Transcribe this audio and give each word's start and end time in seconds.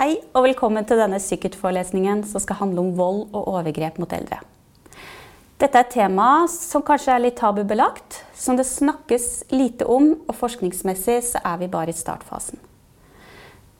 Hei 0.00 0.14
og 0.32 0.46
velkommen 0.46 0.86
til 0.88 0.96
denne 0.96 1.18
Psykut-forelesningen 1.20 2.22
som 2.24 2.40
skal 2.40 2.56
handle 2.62 2.80
om 2.80 2.94
vold 2.96 3.18
og 3.36 3.50
overgrep 3.50 3.98
mot 4.00 4.14
eldre. 4.16 4.38
Dette 5.60 5.76
er 5.76 5.84
et 5.84 5.92
tema 5.92 6.28
som 6.48 6.80
kanskje 6.88 7.12
er 7.12 7.20
litt 7.20 7.36
tabubelagt, 7.36 8.22
som 8.32 8.56
det 8.56 8.64
snakkes 8.64 9.52
lite 9.52 9.84
om, 9.84 10.14
og 10.24 10.38
forskningsmessig 10.40 11.18
så 11.28 11.44
er 11.44 11.60
vi 11.60 11.68
bare 11.76 11.92
i 11.92 11.98
startfasen. 12.00 12.56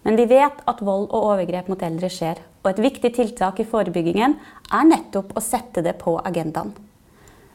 Men 0.04 0.20
vi 0.20 0.28
vet 0.28 0.60
at 0.68 0.84
vold 0.84 1.08
og 1.08 1.30
overgrep 1.32 1.72
mot 1.72 1.88
eldre 1.88 2.12
skjer, 2.12 2.44
og 2.60 2.74
et 2.74 2.84
viktig 2.90 3.14
tiltak 3.16 3.64
i 3.64 3.70
forebyggingen 3.72 4.36
er 4.76 4.88
nettopp 4.92 5.32
å 5.32 5.48
sette 5.48 5.80
det 5.88 5.96
på 6.04 6.18
agendaen. 6.20 6.76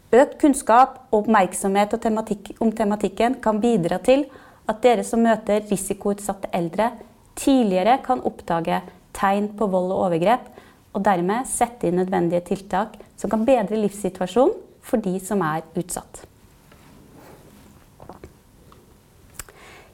Økt 0.10 0.40
kunnskap 0.42 1.04
og 1.12 1.28
oppmerksomhet 1.28 2.00
om 2.58 2.74
tematikken 2.74 3.44
kan 3.46 3.62
bidra 3.62 4.02
til 4.02 4.26
at 4.66 4.82
dere 4.82 5.06
som 5.06 5.22
møter 5.22 5.62
risikoutsatte 5.70 6.50
eldre, 6.50 6.96
tidligere 7.36 8.00
kan 8.06 8.24
oppdage 8.26 8.82
tegn 9.16 9.52
på 9.58 9.68
vold 9.72 9.92
og 9.94 10.08
overgrep, 10.10 10.48
og 10.96 11.04
dermed 11.04 11.48
sette 11.50 11.90
inn 11.90 12.00
nødvendige 12.00 12.46
tiltak 12.48 12.96
som 13.20 13.32
kan 13.32 13.44
bedre 13.48 13.80
livssituasjonen 13.80 14.56
for 14.86 15.02
de 15.02 15.18
som 15.20 15.42
er 15.44 15.66
utsatt. 15.76 16.24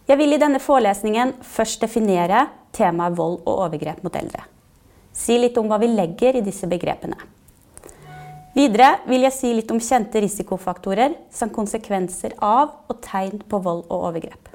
Jeg 0.10 0.20
vil 0.20 0.36
i 0.36 0.40
denne 0.42 0.60
forelesningen 0.60 1.38
først 1.46 1.82
definere 1.86 2.48
temaet 2.76 3.16
vold 3.18 3.38
og 3.46 3.68
overgrep 3.68 4.02
mot 4.04 4.16
eldre. 4.20 4.44
Si 5.16 5.38
litt 5.40 5.58
om 5.60 5.70
hva 5.72 5.80
vi 5.82 5.88
legger 5.92 6.38
i 6.38 6.44
disse 6.44 6.68
begrepene. 6.68 7.16
Videre 8.52 8.98
vil 9.08 9.24
jeg 9.24 9.36
si 9.38 9.54
litt 9.56 9.72
om 9.72 9.80
kjente 9.80 10.20
risikofaktorer 10.20 11.16
som 11.32 11.54
konsekvenser 11.56 12.36
av 12.44 12.74
og 12.92 13.00
tegn 13.06 13.40
på 13.48 13.62
vold 13.64 13.86
og 13.88 14.10
overgrep. 14.12 14.51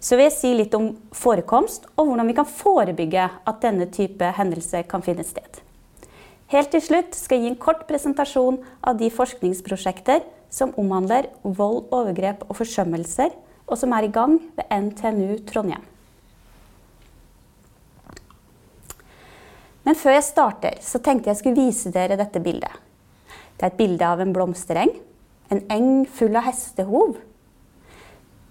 Så 0.00 0.16
vil 0.16 0.30
jeg 0.30 0.36
si 0.36 0.50
litt 0.56 0.74
om 0.76 0.94
forekomst 1.12 1.84
og 1.94 2.08
hvordan 2.08 2.30
vi 2.30 2.36
kan 2.38 2.48
forebygge 2.48 3.26
at 3.28 3.60
denne 3.60 3.86
type 3.92 4.32
hendelser 4.38 4.86
kan 4.88 5.04
finne 5.04 5.26
sted. 5.28 5.60
Helt 6.50 6.72
til 6.72 6.82
slutt 6.82 7.14
skal 7.14 7.38
jeg 7.38 7.44
gi 7.44 7.52
en 7.52 7.60
kort 7.62 7.84
presentasjon 7.86 8.58
av 8.80 8.96
de 8.98 9.10
forskningsprosjekter 9.12 10.24
som 10.50 10.72
omhandler 10.80 11.28
vold, 11.44 11.84
overgrep 11.94 12.42
og 12.48 12.56
forsømmelser, 12.58 13.30
og 13.70 13.78
som 13.78 13.92
er 13.94 14.08
i 14.08 14.10
gang 14.10 14.40
ved 14.56 14.66
NTNU 14.74 15.36
Trondheim. 15.46 15.84
Men 19.86 19.96
før 19.96 20.16
jeg 20.16 20.26
starter, 20.26 20.80
så 20.82 20.98
tenkte 20.98 21.30
jeg 21.30 21.38
skulle 21.38 21.68
vise 21.68 21.92
dere 21.94 22.18
dette 22.18 22.42
bildet. 22.42 22.72
Det 23.56 23.68
er 23.68 23.72
et 23.72 23.78
bilde 23.78 24.06
av 24.06 24.20
en 24.22 24.34
blomstereng. 24.34 24.92
En 25.50 25.62
eng 25.72 26.04
full 26.08 26.36
av 26.38 26.46
hestehov. 26.46 27.16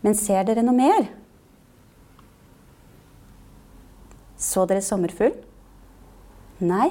Men 0.06 0.16
ser 0.16 0.47
dere 0.47 0.63
noe 0.66 0.78
mer? 0.78 1.09
Så 4.50 4.66
dere 4.69 4.81
sommerfugl? 4.81 5.36
Nei. 6.66 6.89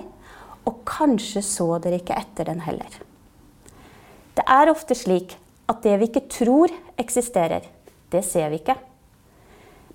Og 0.68 0.82
kanskje 0.86 1.42
så 1.44 1.66
dere 1.82 1.98
ikke 1.98 2.16
etter 2.18 2.50
den 2.50 2.62
heller. 2.66 2.98
Det 4.36 4.44
er 4.46 4.70
ofte 4.70 4.94
slik 4.94 5.34
at 5.68 5.82
det 5.84 5.96
vi 6.00 6.08
ikke 6.08 6.28
tror 6.30 6.72
eksisterer, 7.00 7.64
det 8.12 8.22
ser 8.24 8.52
vi 8.52 8.60
ikke. 8.60 8.76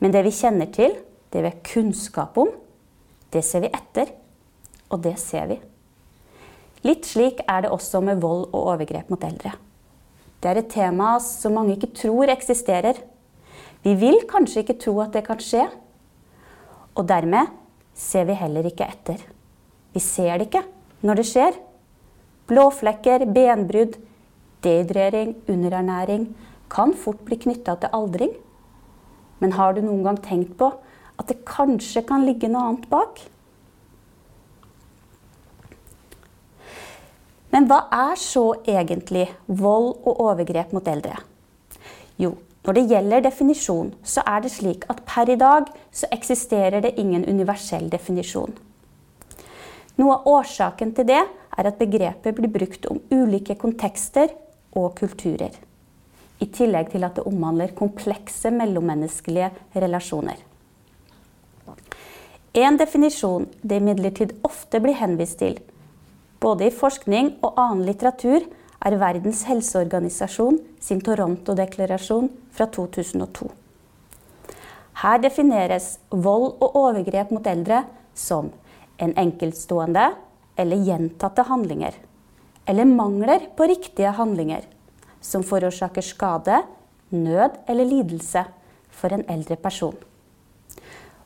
Men 0.03 0.11
det 0.13 0.25
vi 0.25 0.33
kjenner 0.35 0.69
til, 0.73 0.97
det 1.31 1.41
vi 1.41 1.49
har 1.49 1.61
kunnskap 1.65 2.37
om, 2.37 2.51
det 3.33 3.41
ser 3.45 3.63
vi 3.63 3.71
etter. 3.73 4.11
Og 4.91 5.01
det 5.01 5.15
ser 5.21 5.47
vi. 5.49 5.57
Litt 6.83 7.07
slik 7.07 7.39
er 7.47 7.63
det 7.63 7.71
også 7.73 8.01
med 8.03 8.19
vold 8.21 8.49
og 8.51 8.73
overgrep 8.75 9.09
mot 9.09 9.23
eldre. 9.23 9.55
Det 10.43 10.51
er 10.51 10.59
et 10.59 10.73
tema 10.73 11.15
som 11.23 11.55
mange 11.55 11.77
ikke 11.77 11.93
tror 11.95 12.29
eksisterer. 12.29 12.99
Vi 13.87 13.95
vil 13.97 14.19
kanskje 14.29 14.65
ikke 14.65 14.77
tro 14.81 14.97
at 15.01 15.15
det 15.15 15.23
kan 15.25 15.39
skje, 15.41 15.63
og 16.93 17.07
dermed 17.09 17.51
ser 17.97 18.27
vi 18.29 18.37
heller 18.37 18.65
ikke 18.69 18.87
etter. 18.87 19.19
Vi 19.93 20.01
ser 20.01 20.37
det 20.37 20.49
ikke 20.49 20.63
når 21.05 21.19
det 21.19 21.27
skjer. 21.29 21.59
Blåflekker, 22.49 23.25
benbrudd, 23.33 23.97
dehydrering, 24.63 25.35
underernæring 25.49 26.27
kan 26.73 26.93
fort 26.97 27.21
bli 27.25 27.37
knytta 27.43 27.77
til 27.79 27.93
aldring. 27.93 28.33
Men 29.39 29.55
har 29.57 29.75
du 29.75 29.83
noen 29.83 30.03
gang 30.05 30.19
tenkt 30.23 30.55
på 30.59 30.71
at 31.19 31.29
det 31.29 31.43
kanskje 31.47 32.05
kan 32.07 32.25
ligge 32.25 32.49
noe 32.51 32.69
annet 32.69 32.89
bak? 32.91 33.21
Men 37.53 37.67
hva 37.69 37.83
er 37.93 38.17
så 38.17 38.47
egentlig 38.65 39.27
vold 39.45 39.91
og 40.09 40.23
overgrep 40.25 40.73
mot 40.73 40.87
eldre? 40.89 41.19
Jo, 42.17 42.33
når 42.63 42.77
det 42.77 42.83
gjelder 42.87 43.23
definisjon, 43.25 43.89
så 44.03 44.23
er 44.27 44.43
det 44.43 44.53
slik 44.53 44.85
at 44.91 45.01
per 45.07 45.29
i 45.29 45.39
dag 45.39 45.67
så 45.91 46.07
eksisterer 46.15 46.83
det 46.83 46.95
ingen 47.01 47.25
universell 47.27 47.89
definisjon. 47.91 48.55
Noe 49.99 50.15
av 50.15 50.29
årsaken 50.31 50.93
til 50.95 51.09
det 51.11 51.19
er 51.19 51.69
at 51.69 51.77
begrepet 51.81 52.37
blir 52.37 52.51
brukt 52.53 52.87
om 52.89 53.01
ulike 53.11 53.57
kontekster 53.59 54.31
og 54.79 54.95
kulturer. 54.97 55.51
I 56.41 56.47
tillegg 56.49 56.89
til 56.91 57.03
at 57.05 57.19
det 57.19 57.27
omhandler 57.29 57.75
komplekse 57.77 58.49
mellommenneskelige 58.51 59.51
relasjoner. 59.75 60.39
En 62.53 62.77
definisjon 62.77 63.47
det 63.61 63.79
imidlertid 63.81 64.33
ofte 64.45 64.79
blir 64.81 64.97
henvist 64.97 65.39
til, 65.41 65.59
både 66.39 66.67
i 66.67 66.75
forskning 66.75 67.35
og 67.41 67.57
annen 67.57 67.85
litteratur, 67.87 68.45
er 68.83 68.99
Verdens 68.99 69.45
helseorganisasjon 69.47 70.59
sin 70.83 71.01
Toronto-deklarasjon 71.03 72.29
fra 72.51 72.67
2002. 72.67 73.47
Her 75.03 75.21
defineres 75.23 75.97
vold 76.11 76.59
og 76.61 76.75
overgrep 76.77 77.31
mot 77.33 77.47
eldre 77.49 77.83
som 78.13 78.51
en 79.01 79.15
enkeltstående 79.17 80.11
eller 80.59 80.83
gjentatte 80.85 81.47
handlinger, 81.47 81.95
eller 82.69 82.85
mangler 82.87 83.47
på 83.57 83.67
riktige 83.71 84.13
handlinger, 84.19 84.67
som 85.23 85.43
forårsaker 85.43 86.05
skade, 86.05 86.61
nød 87.09 87.57
eller 87.67 87.87
lidelse 87.87 88.43
for 88.91 89.15
en 89.15 89.25
eldre 89.31 89.55
person. 89.55 89.95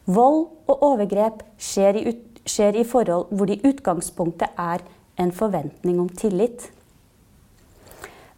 Vold 0.07 0.45
og 0.69 0.83
overgrep 0.87 1.43
skjer 1.59 1.99
i, 1.99 2.13
skjer 2.47 2.79
i 2.79 2.85
forhold 2.87 3.33
hvor 3.33 3.49
det 3.49 3.59
i 3.59 3.73
utgangspunktet 3.73 4.55
er 4.55 4.85
en 5.19 5.33
forventning 5.35 5.99
om 5.99 6.07
tillit. 6.09 6.69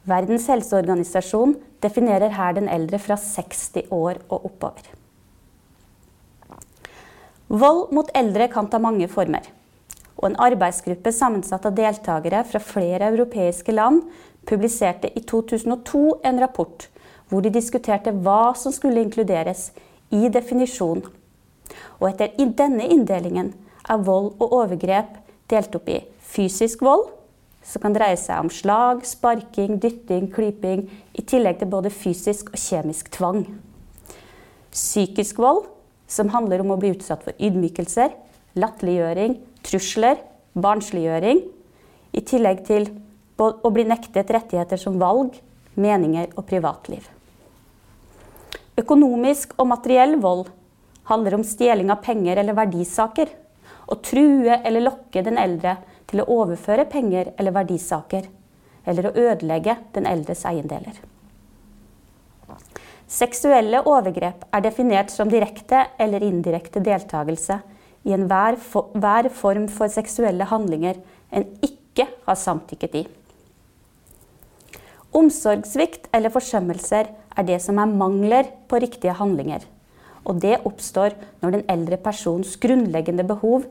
Verdens 0.08 0.48
helseorganisasjon 0.48 1.58
definerer 1.84 2.32
her 2.38 2.56
den 2.56 2.70
eldre 2.72 3.00
fra 3.02 3.18
60 3.20 3.92
år 3.92 4.22
og 4.30 4.46
oppover. 4.48 4.88
Vold 7.50 7.90
mot 7.98 8.12
eldre 8.16 8.48
kan 8.48 8.70
ta 8.70 8.80
mange 8.80 9.08
former. 9.10 9.42
Og 10.20 10.30
en 10.30 10.40
arbeidsgruppe 10.40 11.12
sammensatt 11.16 11.66
av 11.66 11.76
deltakere 11.76 12.44
fra 12.46 12.62
flere 12.62 13.10
europeiske 13.10 13.74
land 13.74 14.04
publiserte 14.50 15.12
i 15.16 15.24
2002 15.26 16.04
en 16.30 16.42
rapport 16.44 16.88
hvor 17.30 17.46
de 17.46 17.52
diskuterte 17.54 18.14
hva 18.26 18.56
som 18.58 18.74
skulle 18.74 19.02
inkluderes 19.04 19.70
i 20.14 20.30
definisjonen. 20.34 21.06
Og 22.00 22.10
etter 22.10 22.34
denne 22.58 22.88
inndelingen 22.90 23.54
er 23.90 24.06
vold 24.06 24.36
og 24.40 24.54
overgrep 24.62 25.18
delt 25.50 25.76
opp 25.78 25.90
i 25.90 26.00
fysisk 26.22 26.82
vold, 26.86 27.08
som 27.70 27.84
kan 27.84 27.94
dreie 27.94 28.18
seg 28.18 28.42
om 28.42 28.50
slag, 28.50 29.04
sparking, 29.06 29.78
dytting, 29.82 30.30
klyping, 30.34 30.88
i 31.14 31.22
tillegg 31.22 31.60
til 31.60 31.70
både 31.70 31.92
fysisk 31.94 32.50
og 32.54 32.58
kjemisk 32.58 33.12
tvang. 33.14 33.44
Psykisk 34.74 35.38
vold, 35.42 35.68
som 36.10 36.32
handler 36.34 36.64
om 36.64 36.74
å 36.74 36.80
bli 36.82 36.96
utsatt 36.96 37.22
for 37.28 37.38
ydmykelser, 37.38 38.16
latterliggjøring, 38.58 39.38
trusler, 39.66 40.18
barnsliggjøring, 40.58 41.44
i 42.18 42.26
tillegg 42.26 42.66
til 42.66 42.90
å 43.40 43.70
bli 43.72 43.86
nektet 43.88 44.32
rettigheter 44.34 44.82
som 44.82 44.98
valg, 45.00 45.38
meninger 45.80 46.34
og 46.34 46.48
privatliv. 46.50 47.06
Økonomisk 48.80 49.54
og 49.60 49.70
materiell 49.70 50.18
vold 50.24 50.48
handler 51.10 51.38
om 51.38 51.46
stjeling 51.46 51.92
av 51.94 52.02
penger 52.02 52.42
eller 52.42 52.58
verdisaker. 52.58 53.30
Å 53.90 53.96
true 54.06 54.58
eller 54.58 54.86
lokke 54.86 55.24
den 55.26 55.38
eldre 55.42 55.78
til 56.10 56.24
å 56.24 56.28
overføre 56.42 56.88
penger 56.90 57.34
eller 57.38 57.56
verdisaker, 57.56 58.28
eller 58.86 59.10
å 59.10 59.16
ødelegge 59.16 59.78
den 59.96 60.10
eldres 60.10 60.46
eiendeler. 60.50 60.98
Seksuelle 63.10 63.82
overgrep 63.90 64.44
er 64.54 64.62
definert 64.62 65.10
som 65.10 65.30
direkte 65.32 65.88
eller 66.02 66.24
indirekte 66.26 66.82
deltakelse 66.86 67.60
i 68.06 68.14
enhver 68.14 68.58
hver 68.94 69.30
form 69.34 69.66
for 69.74 69.90
seksuelle 69.92 70.46
handlinger 70.50 71.00
en 71.34 71.48
ikke 71.66 72.06
har 72.28 72.38
samtykket 72.38 73.00
i. 73.02 73.04
Omsorgssvikt 75.18 76.06
eller 76.14 76.30
forsømmelser 76.30 77.10
er 77.10 77.48
det 77.48 77.58
som 77.64 77.82
er 77.82 77.90
mangler 77.90 78.52
på 78.70 78.78
riktige 78.84 79.18
handlinger. 79.18 79.66
Og 80.30 80.38
det 80.44 80.60
oppstår 80.68 81.16
når 81.42 81.56
den 81.56 81.66
eldre 81.72 81.98
persons 81.98 82.58
grunnleggende 82.62 83.26
behov 83.26 83.66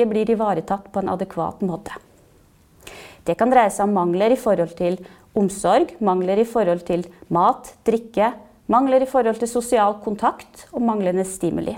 ikke 0.00 0.08
blir 0.08 0.30
ivaretatt 0.32 0.88
på 0.92 1.02
en 1.02 1.12
adekvat 1.12 1.60
måte. 1.60 1.92
Det 3.24 3.36
kan 3.36 3.50
dreie 3.52 3.68
seg 3.68 3.84
om 3.84 3.98
mangler 3.98 4.32
i 4.32 4.38
forhold 4.40 4.72
til 4.78 4.96
omsorg, 5.36 5.92
mangler 6.00 6.40
i 6.40 6.48
forhold 6.48 6.86
til 6.88 7.04
mat, 7.28 7.74
drikke, 7.84 8.32
mangler 8.72 9.04
i 9.04 9.08
forhold 9.10 9.42
til 9.42 9.50
sosial 9.50 9.98
kontakt 10.00 10.64
og 10.72 10.80
manglende 10.86 11.26
stimuli. 11.28 11.76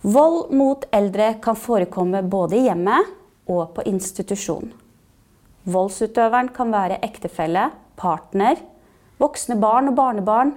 Vold 0.00 0.54
mot 0.56 0.86
eldre 0.96 1.34
kan 1.44 1.58
forekomme 1.60 2.22
både 2.24 2.56
i 2.56 2.64
hjemmet 2.70 3.12
og 3.52 3.74
på 3.76 3.84
institusjon. 3.90 4.72
Voldsutøveren 5.68 6.48
kan 6.56 6.72
være 6.72 7.02
ektefelle, 7.04 7.68
partner, 8.00 8.56
voksne 9.20 9.60
barn 9.60 9.92
og 9.92 9.98
barnebarn. 10.00 10.56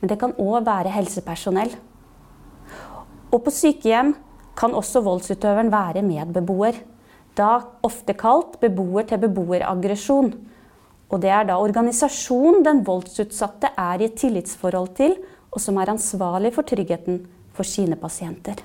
Men 0.00 0.12
det 0.12 0.18
kan 0.20 0.36
òg 0.36 0.66
være 0.66 0.92
helsepersonell. 0.92 1.72
Og 3.36 3.42
på 3.44 3.52
sykehjem 3.52 4.14
kan 4.56 4.72
også 4.72 5.02
voldsutøveren 5.04 5.68
være 5.72 6.04
medbeboer. 6.06 6.78
Da 7.36 7.58
ofte 7.84 8.14
kalt 8.16 8.56
beboer-til-beboer-aggresjon. 8.62 10.30
Og 11.12 11.20
det 11.20 11.30
er 11.30 11.44
da 11.50 11.58
organisasjonen 11.60 12.64
den 12.64 12.80
voldsutsatte 12.86 13.74
er 13.76 14.00
i 14.00 14.08
et 14.08 14.16
tillitsforhold 14.16 14.94
til, 14.96 15.18
og 15.52 15.60
som 15.60 15.76
er 15.76 15.92
ansvarlig 15.92 16.54
for 16.56 16.66
tryggheten 16.66 17.20
for 17.52 17.68
sine 17.68 18.00
pasienter. 18.00 18.56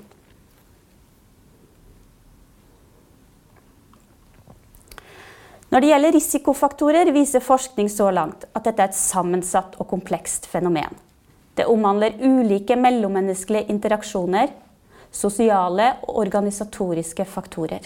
Når 5.72 5.80
det 5.80 5.92
gjelder 5.92 6.16
risikofaktorer, 6.16 7.14
viser 7.16 7.44
forskning 7.44 7.88
så 7.92 8.10
langt 8.12 8.44
at 8.56 8.66
dette 8.68 8.84
er 8.84 8.92
et 8.92 8.98
sammensatt 8.98 9.78
og 9.80 9.88
komplekst 9.92 10.48
fenomen. 10.52 11.11
Det 11.56 11.68
omhandler 11.68 12.16
ulike 12.24 12.78
mellommenneskelige 12.80 13.68
interaksjoner, 13.74 14.54
sosiale 15.12 15.90
og 16.08 16.22
organisatoriske 16.24 17.26
faktorer. 17.28 17.84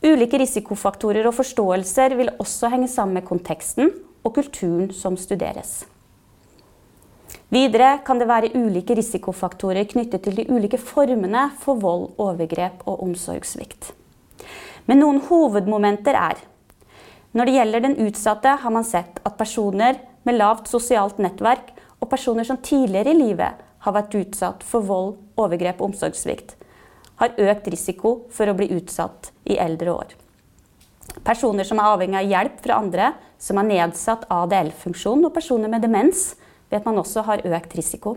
Ulike 0.00 0.38
risikofaktorer 0.40 1.26
og 1.28 1.36
forståelser 1.36 2.16
vil 2.16 2.32
også 2.40 2.70
henge 2.72 2.88
sammen 2.88 3.18
med 3.20 3.26
konteksten 3.28 3.92
og 4.24 4.34
kulturen 4.38 4.88
som 4.96 5.18
studeres. 5.20 5.82
Videre 7.50 7.98
kan 8.06 8.20
det 8.20 8.28
være 8.30 8.52
ulike 8.54 8.94
risikofaktorer 8.96 9.88
knyttet 9.90 10.22
til 10.24 10.38
de 10.38 10.46
ulike 10.48 10.78
formene 10.78 11.48
for 11.60 11.80
vold, 11.82 12.12
overgrep 12.16 12.86
og 12.86 13.02
omsorgssvikt. 13.04 13.90
Men 14.86 15.02
noen 15.02 15.20
hovedmomenter 15.26 16.16
er 16.16 16.40
når 17.36 17.46
det 17.46 17.54
gjelder 17.54 17.82
den 17.84 17.98
utsatte, 18.02 18.56
har 18.58 18.72
man 18.74 18.86
sett 18.86 19.20
at 19.22 19.36
personer 19.38 20.00
med 20.26 20.38
lavt 20.40 20.70
sosialt 20.70 21.20
nettverk 21.22 21.68
og 22.00 22.08
personer 22.08 22.46
som 22.48 22.60
tidligere 22.64 23.12
i 23.12 23.18
livet 23.18 23.60
har 23.84 23.96
vært 23.96 24.16
utsatt 24.16 24.64
for 24.66 24.84
vold, 24.84 25.14
overgrep 25.40 25.80
og 25.80 25.92
omsorgssvikt, 25.92 26.56
har 27.20 27.36
økt 27.36 27.68
risiko 27.72 28.14
for 28.32 28.48
å 28.48 28.56
bli 28.56 28.70
utsatt 28.76 29.30
i 29.44 29.58
eldre 29.60 29.92
år. 29.92 30.16
Personer 31.26 31.66
som 31.66 31.80
er 31.80 31.92
avhengig 31.92 32.20
av 32.20 32.30
hjelp 32.30 32.60
fra 32.64 32.78
andre, 32.80 33.12
som 33.40 33.60
har 33.60 33.68
nedsatt 33.68 34.26
ADL-funksjon, 34.32 35.24
og 35.26 35.34
personer 35.34 35.72
med 35.72 35.84
demens, 35.84 36.34
vet 36.70 36.86
man 36.86 37.00
også 37.02 37.24
har 37.26 37.44
økt 37.44 37.76
risiko. 37.76 38.14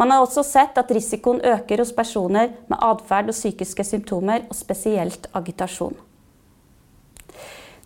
Man 0.00 0.10
har 0.10 0.24
også 0.24 0.42
sett 0.44 0.78
at 0.80 0.90
risikoen 0.92 1.42
øker 1.46 1.82
hos 1.82 1.92
personer 1.94 2.54
med 2.66 2.80
atferd 2.80 3.30
og 3.30 3.36
psykiske 3.36 3.84
symptomer, 3.86 4.48
og 4.48 4.56
spesielt 4.56 5.28
agitasjon. 5.36 5.96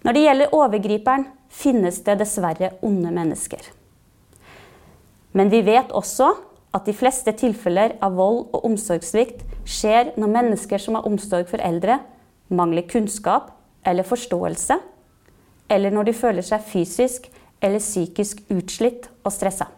Når 0.06 0.14
det 0.14 0.22
gjelder 0.22 0.54
overgriperen, 0.54 1.26
finnes 1.50 1.98
det 2.06 2.18
dessverre 2.20 2.76
onde 2.84 3.10
mennesker. 3.10 3.75
Men 5.36 5.52
vi 5.52 5.60
vet 5.66 5.92
også 5.92 6.30
at 6.76 6.88
de 6.88 6.94
fleste 6.96 7.32
tilfeller 7.36 7.96
av 8.04 8.16
vold 8.16 8.46
og 8.56 8.64
omsorgssvikt 8.68 9.44
skjer 9.68 10.14
når 10.16 10.32
mennesker 10.32 10.80
som 10.80 10.96
har 10.96 11.08
omsorg 11.08 11.48
for 11.50 11.60
eldre, 11.64 11.98
mangler 12.48 12.86
kunnskap 12.88 13.50
eller 13.86 14.06
forståelse, 14.06 14.78
eller 15.72 15.92
når 15.92 16.08
de 16.08 16.14
føler 16.16 16.46
seg 16.46 16.64
fysisk 16.64 17.28
eller 17.60 17.82
psykisk 17.82 18.42
utslitt 18.52 19.10
og 19.24 19.34
stressa. 19.34 19.68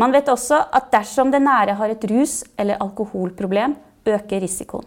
Man 0.00 0.14
vet 0.14 0.30
også 0.32 0.56
at 0.72 0.88
dersom 0.94 1.32
det 1.32 1.42
nære 1.44 1.74
har 1.76 1.92
et 1.92 2.06
rus- 2.08 2.44
eller 2.58 2.80
alkoholproblem, 2.80 3.76
øker 4.06 4.40
risikoen. 4.40 4.86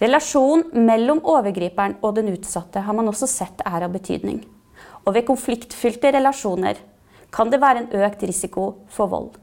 Relasjonen 0.00 0.86
mellom 0.88 1.22
overgriperen 1.24 1.96
og 2.02 2.16
den 2.18 2.32
utsatte 2.34 2.82
har 2.84 2.96
man 2.96 3.08
også 3.08 3.28
sett 3.30 3.62
er 3.64 3.86
av 3.86 3.94
betydning. 3.94 4.42
Og 5.06 5.14
ved 5.14 5.26
konfliktfylte 5.28 6.10
relasjoner 6.14 6.80
kan 7.34 7.50
det 7.50 7.60
være 7.62 7.84
en 7.84 7.92
økt 8.04 8.24
risiko 8.26 8.72
for 8.90 9.10
vold. 9.10 9.34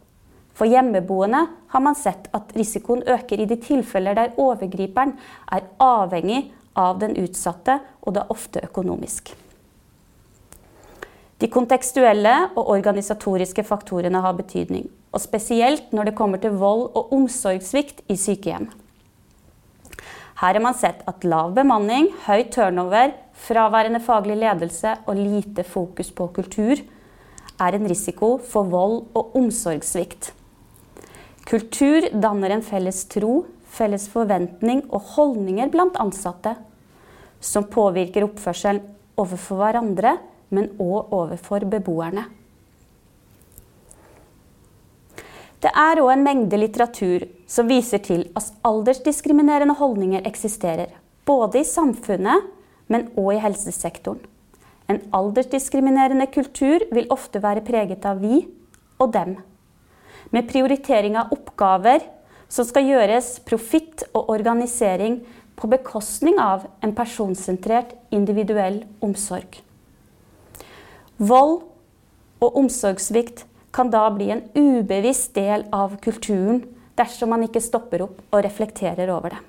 For 0.53 0.69
hjemmeboende 0.69 1.45
har 1.73 1.81
man 1.81 1.97
sett 1.97 2.27
at 2.35 2.51
risikoen 2.57 3.01
øker 3.09 3.41
i 3.41 3.47
de 3.49 3.57
tilfeller 3.61 4.17
der 4.17 4.35
overgriperen 4.37 5.15
er 5.51 5.65
avhengig 5.81 6.51
av 6.77 6.99
den 7.01 7.15
utsatte, 7.21 7.79
og 8.01 8.15
da 8.17 8.25
ofte 8.33 8.61
økonomisk. 8.65 9.33
De 11.41 11.49
kontekstuelle 11.51 12.33
og 12.55 12.69
organisatoriske 12.75 13.65
faktorene 13.67 14.21
har 14.23 14.37
betydning, 14.37 14.87
og 15.11 15.21
spesielt 15.21 15.91
når 15.93 16.09
det 16.09 16.15
kommer 16.17 16.41
til 16.41 16.55
vold 16.57 16.89
og 16.93 17.13
omsorgssvikt 17.13 18.01
i 18.09 18.17
sykehjem. 18.17 18.69
Her 20.39 20.57
har 20.57 20.63
man 20.63 20.77
sett 20.77 21.03
at 21.07 21.25
lav 21.27 21.53
bemanning, 21.55 22.09
høy 22.25 22.45
turnover, 22.51 23.13
fraværende 23.33 23.99
faglig 24.03 24.37
ledelse 24.39 24.95
og 25.07 25.17
lite 25.17 25.63
fokus 25.63 26.11
på 26.11 26.29
kultur 26.35 26.79
er 27.61 27.75
en 27.75 27.87
risiko 27.89 28.37
for 28.37 28.69
vold 28.69 29.01
og 29.13 29.35
omsorgssvikt. 29.37 30.31
Kultur 31.49 32.07
danner 32.13 32.55
en 32.55 32.63
felles 32.63 33.03
tro, 33.11 33.43
felles 33.67 34.07
forventning 34.09 34.85
og 34.93 35.01
holdninger 35.15 35.71
blant 35.73 35.97
ansatte, 35.99 36.55
som 37.43 37.67
påvirker 37.67 38.23
oppførselen 38.23 38.81
overfor 39.19 39.59
hverandre, 39.59 40.15
men 40.53 40.71
òg 40.81 41.11
overfor 41.13 41.65
beboerne. 41.69 42.23
Det 45.63 45.71
er 45.79 46.01
òg 46.03 46.11
en 46.11 46.25
mengde 46.25 46.59
litteratur 46.59 47.23
som 47.47 47.69
viser 47.71 48.01
til 48.03 48.25
at 48.35 48.49
aldersdiskriminerende 48.67 49.75
holdninger 49.79 50.25
eksisterer. 50.27 50.89
Både 51.23 51.61
i 51.61 51.67
samfunnet, 51.67 52.49
men 52.91 53.09
òg 53.19 53.35
i 53.35 53.41
helsesektoren. 53.43 54.21
En 54.91 54.99
aldersdiskriminerende 55.15 56.27
kultur 56.33 56.83
vil 56.91 57.07
ofte 57.13 57.39
være 57.43 57.63
preget 57.65 58.05
av 58.05 58.19
vi 58.19 58.43
og 59.01 59.13
dem. 59.13 59.37
Med 60.33 60.49
prioritering 60.49 61.15
av 61.19 61.31
oppgaver 61.35 62.03
som 62.51 62.67
skal 62.67 62.89
gjøres 62.89 63.37
profitt 63.47 64.03
og 64.11 64.29
organisering 64.33 65.21
på 65.55 65.69
bekostning 65.71 66.39
av 66.41 66.65
en 66.83 66.93
personsentrert, 66.97 67.93
individuell 68.11 68.81
omsorg. 69.05 69.61
Vold 71.17 71.61
og 72.43 72.59
omsorgssvikt 72.59 73.45
kan 73.73 73.89
da 73.93 74.03
bli 74.13 74.29
en 74.33 74.43
ubevisst 74.57 75.33
del 75.37 75.65
av 75.73 75.95
kulturen 76.03 76.63
dersom 76.99 77.31
man 77.33 77.45
ikke 77.47 77.63
stopper 77.63 78.03
opp 78.05 78.19
og 78.29 78.43
reflekterer 78.45 79.09
over 79.13 79.33
det. 79.33 79.41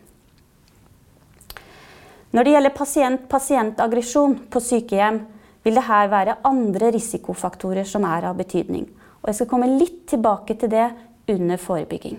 Når 2.34 2.42
det 2.42 2.52
gjelder 2.56 2.74
pasient-pasient-aggresjon 2.74 4.32
på 4.50 4.60
sykehjem, 4.60 5.20
vil 5.62 5.78
det 5.78 5.86
her 5.86 6.08
være 6.10 6.40
andre 6.44 6.90
risikofaktorer 6.96 7.86
som 7.86 8.04
er 8.10 8.26
av 8.26 8.36
betydning. 8.40 8.88
Og 9.22 9.30
jeg 9.30 9.38
skal 9.38 9.50
komme 9.52 9.70
litt 9.70 10.00
tilbake 10.10 10.56
til 10.58 10.72
det 10.72 10.88
under 11.30 11.60
forebygging. 11.62 12.18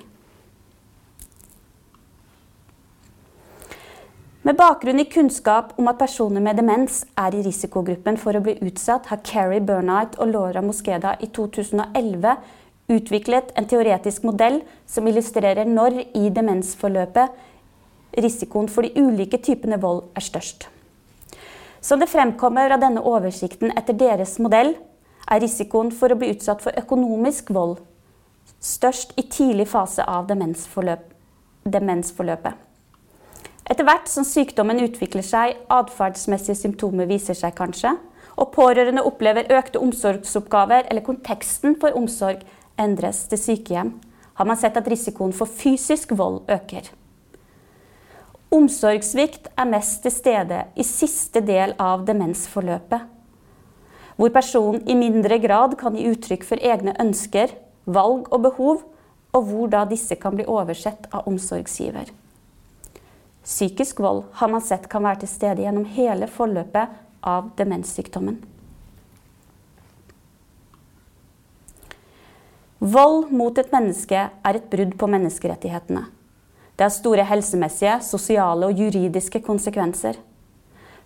Med 4.46 4.56
bakgrunn 4.56 5.02
i 5.02 5.08
kunnskap 5.10 5.74
om 5.82 5.90
at 5.90 5.98
personer 6.00 6.44
med 6.48 6.62
demens 6.62 7.02
er 7.18 7.36
i 7.36 7.42
risikogruppen 7.44 8.16
for 8.22 8.38
å 8.38 8.44
bli 8.46 8.54
utsatt, 8.62 9.10
har 9.10 9.24
Carrie 9.26 9.60
Burnite 9.60 10.22
og 10.22 10.30
Laura 10.32 10.62
Moskeda 10.62 11.16
i 11.20 11.28
2011 11.34 12.38
utviklet 12.94 13.52
en 13.58 13.68
teoretisk 13.68 14.24
modell 14.30 14.62
som 14.86 15.10
illustrerer 15.10 15.66
når 15.66 15.98
i 16.14 16.30
demensforløpet 16.30 17.42
risikoen 18.22 18.70
for 18.72 18.86
de 18.86 18.94
ulike 19.02 19.40
typene 19.44 19.80
vold 19.82 20.06
er 20.16 20.26
størst. 20.26 20.68
Som 21.82 22.02
det 22.02 22.10
fremkommer 22.10 22.74
av 22.74 22.82
denne 22.82 23.04
oversikten 23.06 23.74
etter 23.78 23.98
deres 23.98 24.38
modell, 24.42 24.74
er 25.26 25.42
risikoen 25.42 25.92
for 25.94 26.14
å 26.14 26.18
bli 26.20 26.32
utsatt 26.36 26.62
for 26.62 26.78
økonomisk 26.78 27.52
vold 27.54 27.80
størst 28.66 29.14
i 29.20 29.26
tidlig 29.30 29.68
fase 29.70 30.06
av 30.10 30.26
demensforløp, 30.30 31.04
demensforløpet. 31.70 32.54
Etter 33.66 33.86
hvert 33.88 34.10
som 34.10 34.26
sykdommen 34.26 34.82
utvikler 34.84 35.26
seg, 35.26 35.56
atferdsmessige 35.74 36.58
symptomer 36.58 37.10
viser 37.10 37.38
seg 37.38 37.56
kanskje, 37.58 37.96
og 38.36 38.52
pårørende 38.54 39.06
opplever 39.08 39.48
økte 39.58 39.82
omsorgsoppgaver 39.82 40.90
eller 40.90 41.06
konteksten 41.06 41.78
for 41.82 41.96
omsorg 41.98 42.44
endres 42.82 43.24
til 43.32 43.42
sykehjem, 43.42 43.96
har 44.36 44.50
man 44.50 44.60
sett 44.60 44.78
at 44.78 44.90
risikoen 44.92 45.34
for 45.34 45.50
fysisk 45.50 46.12
vold 46.20 46.44
øker. 46.52 46.92
Omsorgssvikt 48.56 49.50
er 49.60 49.68
mest 49.68 50.06
til 50.06 50.14
stede 50.14 50.62
i 50.80 50.84
siste 50.88 51.42
del 51.44 51.74
av 51.82 52.06
demensforløpet, 52.08 53.02
hvor 54.16 54.32
personen 54.32 54.86
i 54.88 54.96
mindre 54.96 55.42
grad 55.44 55.76
kan 55.80 55.98
gi 55.98 56.06
uttrykk 56.14 56.46
for 56.48 56.64
egne 56.64 56.94
ønsker, 57.04 57.52
valg 57.84 58.30
og 58.32 58.46
behov, 58.48 58.86
og 59.36 59.50
hvor 59.50 59.68
da 59.74 59.84
disse 59.90 60.16
kan 60.16 60.38
bli 60.38 60.48
oversett 60.48 61.10
av 61.12 61.28
omsorgsgiver. 61.28 62.14
Psykisk 63.44 64.00
vold 64.00 64.24
har 64.40 64.50
man 64.50 64.64
sett 64.64 64.88
kan 64.90 65.04
være 65.04 65.26
til 65.26 65.34
stede 65.36 65.66
gjennom 65.66 65.86
hele 65.98 66.32
forløpet 66.32 66.96
av 67.28 67.52
demenssykdommen. 67.60 68.40
Vold 72.80 73.32
mot 73.36 73.58
et 73.60 73.72
menneske 73.74 74.28
er 74.30 74.58
et 74.58 74.72
brudd 74.72 74.96
på 75.00 75.10
menneskerettighetene. 75.12 76.08
Det 76.76 76.84
har 76.84 76.92
store 76.92 77.24
helsemessige, 77.24 78.00
sosiale 78.04 78.68
og 78.68 78.80
juridiske 78.80 79.40
konsekvenser. 79.42 80.18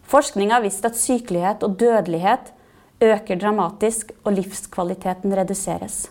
Forskning 0.09 0.51
har 0.51 0.63
vist 0.65 0.85
at 0.85 0.97
sykelighet 0.97 1.63
og 1.63 1.75
dødelighet 1.79 2.53
øker 3.01 3.39
dramatisk, 3.39 4.11
og 4.23 4.33
livskvaliteten 4.33 5.35
reduseres. 5.37 6.09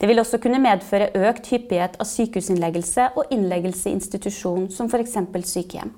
Det 0.00 0.08
vil 0.08 0.18
også 0.18 0.38
kunne 0.38 0.58
medføre 0.58 1.12
økt 1.14 1.46
hyppighet 1.52 1.94
av 2.00 2.08
sykehusinnleggelse 2.08 3.10
og 3.16 3.30
innleggelse 3.30 3.90
i 3.90 3.94
institusjon, 3.94 4.66
som 4.70 4.90
f.eks. 4.90 5.14
sykehjem. 5.48 5.92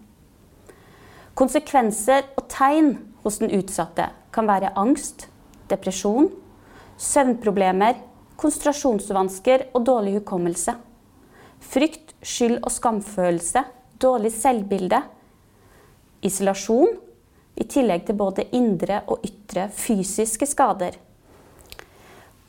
Konsekvenser 1.34 2.28
og 2.36 2.44
tegn 2.48 2.92
hos 3.24 3.38
den 3.38 3.50
utsatte 3.56 4.10
kan 4.32 4.46
være 4.48 4.74
angst, 4.78 5.28
depresjon, 5.70 6.28
søvnproblemer, 6.98 7.96
konsentrasjonsvansker 8.36 9.66
og 9.74 9.86
dårlig 9.86 10.18
hukommelse. 10.18 10.76
Frykt, 11.60 12.14
skyld 12.22 12.60
og 12.62 12.72
skamfølelse, 12.72 13.62
dårlig 14.02 14.32
selvbilde, 14.34 15.00
isolasjon, 16.26 16.96
i 17.56 17.64
tillegg 17.64 18.04
til 18.04 18.18
både 18.18 18.44
indre 18.56 19.00
og 19.08 19.24
ytre 19.24 19.70
fysiske 19.72 20.48
skader. 20.48 20.98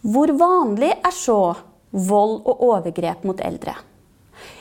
Hvor 0.03 0.31
vanlig 0.39 0.91
er 0.95 1.15
så 1.15 1.55
vold 1.91 2.41
og 2.43 2.63
overgrep 2.67 3.23
mot 3.27 3.39
eldre? 3.43 3.73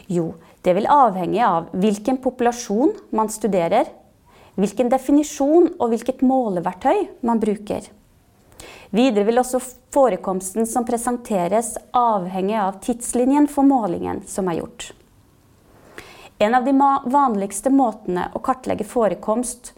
Jo, 0.07 0.33
det 0.63 0.75
vil 0.79 0.89
avhenge 0.91 1.43
av 1.43 1.69
hvilken 1.75 2.21
populasjon 2.23 2.95
man 3.15 3.31
studerer, 3.31 3.91
hvilken 4.57 4.89
definisjon 4.91 5.73
og 5.77 5.91
hvilket 5.93 6.23
måleverktøy 6.27 7.21
man 7.27 7.43
bruker. 7.43 7.91
Videre 8.91 9.27
vil 9.29 9.41
også 9.41 9.61
forekomsten 9.95 10.67
som 10.69 10.87
presenteres 10.89 11.75
avhenge 11.97 12.61
av 12.63 12.79
tidslinjen 12.85 13.49
for 13.51 13.67
målingen 13.67 14.23
som 14.29 14.49
er 14.49 14.61
gjort. 14.61 14.93
En 16.39 16.55
av 16.55 16.65
de 16.67 16.73
vanligste 16.77 17.73
måtene 17.73 18.29
å 18.37 18.43
kartlegge 18.45 18.85
forekomst 18.85 19.73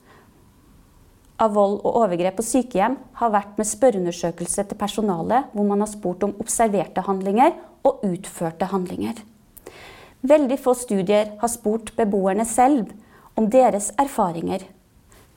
av 1.38 1.54
vold 1.54 1.80
og 1.86 2.00
overgrep 2.02 2.38
på 2.40 2.44
sykehjem 2.46 2.96
har 3.20 3.30
vært 3.30 3.58
med 3.60 3.68
spørreundersøkelse 3.70 4.64
til 4.66 4.78
personalet, 4.78 5.52
hvor 5.54 5.66
man 5.68 5.84
har 5.84 5.90
spurt 5.90 6.24
om 6.26 6.34
observerte 6.42 7.04
handlinger 7.06 7.54
og 7.86 8.02
utførte 8.08 8.70
handlinger. 8.72 9.20
Veldig 10.26 10.58
få 10.58 10.74
studier 10.74 11.36
har 11.38 11.50
spurt 11.52 11.92
beboerne 11.98 12.46
selv 12.48 12.90
om 13.38 13.46
deres 13.46 13.92
erfaringer, 14.02 14.64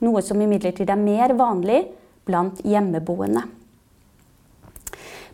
noe 0.02 0.22
som 0.26 0.40
imidlertid 0.42 0.90
er 0.90 0.98
mer 0.98 1.36
vanlig 1.38 1.84
blant 2.28 2.62
hjemmeboende. 2.66 3.44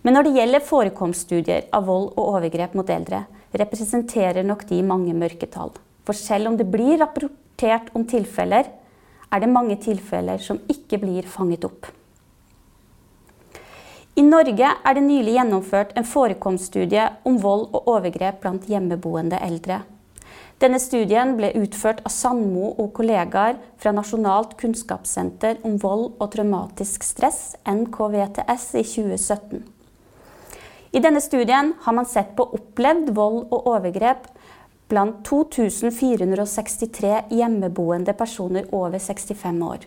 Men 0.02 0.14
når 0.14 0.28
det 0.28 0.34
gjelder 0.38 0.64
forekomststudier 0.64 1.68
av 1.74 1.88
vold 1.88 2.12
og 2.14 2.24
overgrep 2.36 2.76
mot 2.78 2.90
eldre, 2.90 3.24
representerer 3.52 4.46
nok 4.46 4.64
de 4.68 4.80
mange 4.86 5.14
mørketall. 5.16 5.72
For 6.06 6.16
selv 6.16 6.52
om 6.52 6.56
det 6.56 6.68
blir 6.70 7.00
rapportert 7.02 7.90
om 7.96 8.06
tilfeller, 8.08 8.68
er 9.28 9.42
det 9.42 9.52
mange 9.52 9.76
tilfeller 9.82 10.40
som 10.40 10.60
ikke 10.72 11.00
blir 11.02 11.28
fanget 11.28 11.66
opp. 11.68 11.90
I 14.18 14.24
Norge 14.24 14.66
er 14.66 14.96
det 14.96 15.04
nylig 15.04 15.36
gjennomført 15.36 15.92
en 15.98 16.06
forekomststudie 16.08 17.04
om 17.28 17.36
vold 17.42 17.68
og 17.68 17.90
overgrep 17.92 18.40
blant 18.42 18.66
hjemmeboende 18.66 19.38
eldre. 19.44 19.82
Denne 20.58 20.80
studien 20.82 21.36
ble 21.38 21.52
utført 21.54 22.00
av 22.02 22.10
Sandmo 22.10 22.72
og 22.82 22.88
kollegaer 22.96 23.60
fra 23.78 23.92
Nasjonalt 23.94 24.56
kunnskapssenter 24.58 25.60
om 25.66 25.76
vold 25.78 26.16
og 26.18 26.32
traumatisk 26.32 27.04
stress, 27.06 27.52
NKVTS, 27.62 28.64
i 28.74 28.82
2017. 28.82 29.60
I 30.98 31.02
denne 31.04 31.22
studien 31.22 31.76
har 31.84 31.94
man 31.94 32.08
sett 32.10 32.32
på 32.34 32.48
opplevd 32.58 33.12
vold 33.14 33.44
og 33.54 33.68
overgrep 33.70 34.26
blant 34.90 35.20
2463 35.28 37.14
hjemmeboende 37.38 38.16
personer 38.18 38.66
over 38.74 38.98
65 38.98 39.62
år. 39.62 39.86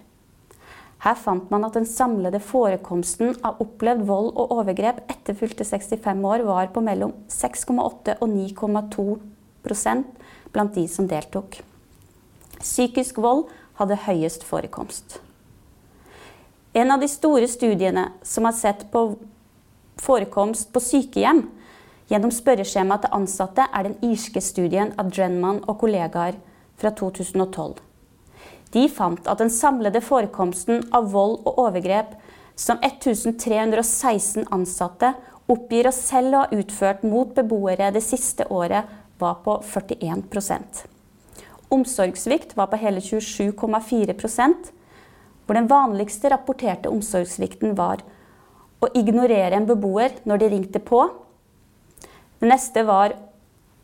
Her 1.01 1.17
fant 1.19 1.51
man 1.51 1.65
at 1.67 1.75
den 1.75 1.89
samlede 1.89 2.39
forekomsten 2.39 3.33
av 3.43 3.59
opplevd 3.59 4.05
vold 4.07 4.31
og 4.37 4.55
overgrep 4.55 5.03
etter 5.11 5.35
fylte 5.35 5.67
65 5.67 6.27
år 6.31 6.45
var 6.47 6.71
på 6.71 6.85
mellom 6.85 7.11
6,8 7.27 8.21
og 8.21 8.27
9,2 8.29 9.07
blant 10.53 10.75
de 10.75 10.87
som 10.87 11.07
deltok. 11.07 11.61
Psykisk 12.61 13.17
vold 13.23 13.47
hadde 13.79 13.99
høyest 14.05 14.45
forekomst. 14.45 15.19
En 16.73 16.91
av 16.93 17.01
de 17.01 17.09
store 17.11 17.49
studiene 17.51 18.11
som 18.23 18.45
har 18.47 18.55
sett 18.55 18.85
på 18.91 19.17
forekomst 19.99 20.71
på 20.71 20.83
sykehjem 20.83 21.43
gjennom 22.11 22.31
spørreskjemaet 22.33 23.05
til 23.05 23.15
ansatte, 23.15 23.65
er 23.67 23.87
den 23.87 23.97
irske 24.03 24.41
studien 24.43 24.93
av 24.99 25.11
Drenman 25.11 25.61
og 25.67 25.79
kollegaer 25.83 26.37
fra 26.79 26.91
2012. 26.95 27.79
De 28.71 28.85
fant 28.91 29.27
at 29.27 29.41
den 29.41 29.51
samlede 29.51 30.01
forekomsten 30.03 30.85
av 30.95 31.11
vold 31.11 31.41
og 31.43 31.59
overgrep 31.65 32.15
som 32.55 32.79
1316 32.83 34.47
ansatte 34.51 35.13
oppgir 35.51 35.89
å 35.89 35.95
selv 35.95 36.37
ha 36.37 36.43
utført 36.55 37.03
mot 37.03 37.33
beboere 37.35 37.91
det 37.91 38.03
siste 38.05 38.47
året, 38.47 38.85
var 39.21 39.39
på 39.45 39.59
41% 39.63 40.85
Omsorgssvikt 41.71 42.57
var 42.57 42.67
på 42.67 42.79
hele 42.81 42.99
27,4% 42.99 44.71
hvor 45.45 45.55
den 45.55 45.69
vanligste 45.71 46.29
rapporterte 46.31 46.91
omsorgssvikten 46.91 47.77
var 47.77 48.03
å 48.83 48.89
ignorere 48.97 49.55
en 49.55 49.67
beboer 49.69 50.17
når 50.27 50.41
de 50.41 50.49
ringte 50.51 50.81
på. 50.83 51.05
Det 52.39 52.49
neste 52.49 52.83
var 52.87 53.15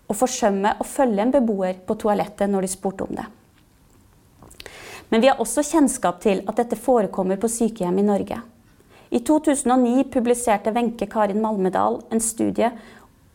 å 0.07 0.15
forsømme 0.15 0.75
å 0.79 0.87
følge 0.87 1.23
en 1.23 1.33
beboer 1.33 1.79
på 1.87 1.97
toalettet 2.01 2.51
når 2.51 2.67
de 2.67 2.71
spurte 2.71 3.07
om 3.07 3.15
det. 3.19 3.25
Men 5.07 5.23
vi 5.23 5.31
har 5.31 5.39
også 5.39 5.63
kjennskap 5.63 6.19
til 6.23 6.43
at 6.43 6.59
dette 6.59 6.79
forekommer 6.79 7.39
på 7.39 7.51
sykehjem 7.51 8.01
i 8.01 8.07
Norge. 8.07 8.41
I 9.09 9.21
2009 9.23 10.09
publiserte 10.11 10.73
Wenche 10.75 11.07
Karin 11.07 11.39
Malmedal 11.39 12.01
en 12.11 12.23
studie 12.23 12.73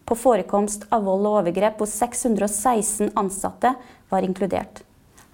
på 0.08 0.16
forekomst 0.18 0.86
av 0.90 1.04
vold 1.06 1.26
og 1.28 1.42
overgrep 1.42 1.78
hvor 1.80 1.90
616 1.90 3.12
ansatte 3.18 3.74
var 4.12 4.26
inkludert. 4.26 4.82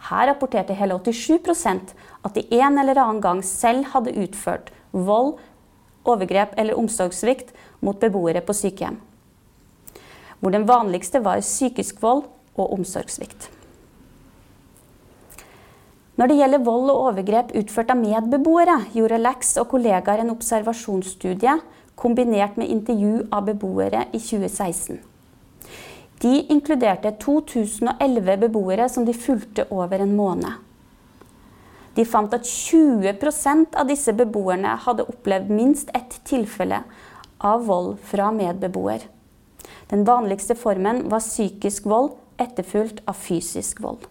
Her 0.08 0.28
rapporterte 0.30 0.76
hele 0.78 0.98
87% 1.00 1.94
at 2.25 2.34
de 2.37 2.44
en 2.60 2.78
eller 2.78 3.00
annen 3.02 3.22
gang 3.25 3.42
selv 3.44 3.90
hadde 3.94 4.14
utført 4.22 4.70
vold, 4.92 5.37
overgrep 6.08 6.54
eller 6.56 6.78
omsorgssvikt 6.78 7.52
mot 7.84 7.98
beboere 8.00 8.42
på 8.44 8.54
sykehjem. 8.56 8.98
Hvor 10.38 10.54
den 10.54 10.68
vanligste 10.68 11.20
var 11.25 11.42
psykisk 11.42 12.02
vold 12.02 12.28
og 12.58 12.75
omsorgssvikt. 12.78 13.50
Når 16.18 16.30
det 16.30 16.38
gjelder 16.40 16.62
vold 16.66 16.90
og 16.90 17.00
overgrep 17.12 17.52
utført 17.58 17.90
av 17.94 17.98
medbeboere, 18.00 18.80
gjorde 18.94 19.20
Lax 19.22 19.52
og 19.60 19.68
kollegaer 19.70 20.25
en 20.25 20.32
observasjonsstudie 20.32 21.58
kombinert 21.98 22.56
med 22.56 22.70
intervju 22.70 23.26
av 23.30 23.44
beboere 23.44 24.04
i 24.12 24.20
2016. 24.20 24.98
De 26.18 26.32
inkluderte 26.50 27.12
2011 27.22 28.36
beboere 28.36 28.88
som 28.88 29.04
de 29.06 29.14
fulgte 29.14 29.66
over 29.70 30.02
en 30.02 30.16
måned. 30.16 30.52
De 31.94 32.04
fant 32.06 32.34
at 32.34 32.46
20% 32.46 33.74
av 33.78 33.88
disse 33.90 34.14
beboerne 34.14 34.76
hadde 34.84 35.06
opplevd 35.10 35.50
minst 35.50 35.90
ett 35.94 36.20
tilfelle 36.26 36.82
av 37.38 37.64
vold 37.66 37.96
fra 38.06 38.30
medbeboer. 38.34 39.02
Den 39.90 40.04
vanligste 40.06 40.54
formen 40.58 41.04
var 41.10 41.22
psykisk 41.22 41.86
vold, 41.90 42.14
etterfulgt 42.38 43.02
av 43.06 43.18
fysisk 43.18 43.82
vold. 43.82 44.06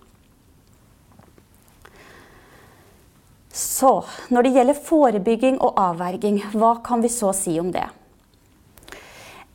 Så, 3.57 4.03
når 4.29 4.45
det 4.45 4.53
gjelder 4.53 4.81
forebygging 4.85 5.55
og 5.65 5.79
avverging, 5.81 6.43
hva 6.53 6.75
kan 6.85 7.01
vi 7.01 7.09
så 7.09 7.31
si 7.33 7.55
om 7.57 7.71
det? 7.73 7.87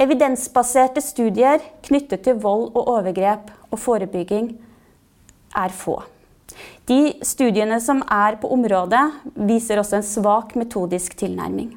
Evidensbaserte 0.02 1.02
studier 1.04 1.62
knyttet 1.86 2.24
til 2.26 2.40
vold 2.42 2.72
og 2.72 2.88
overgrep 2.96 3.52
og 3.70 3.78
forebygging 3.78 4.48
er 5.54 5.76
få. 5.76 6.00
De 6.90 7.12
studiene 7.22 7.78
som 7.80 8.02
er 8.10 8.40
på 8.42 8.50
området, 8.50 9.04
viser 9.38 9.78
også 9.78 10.00
en 10.00 10.08
svak 10.08 10.56
metodisk 10.58 11.14
tilnærming. 11.22 11.70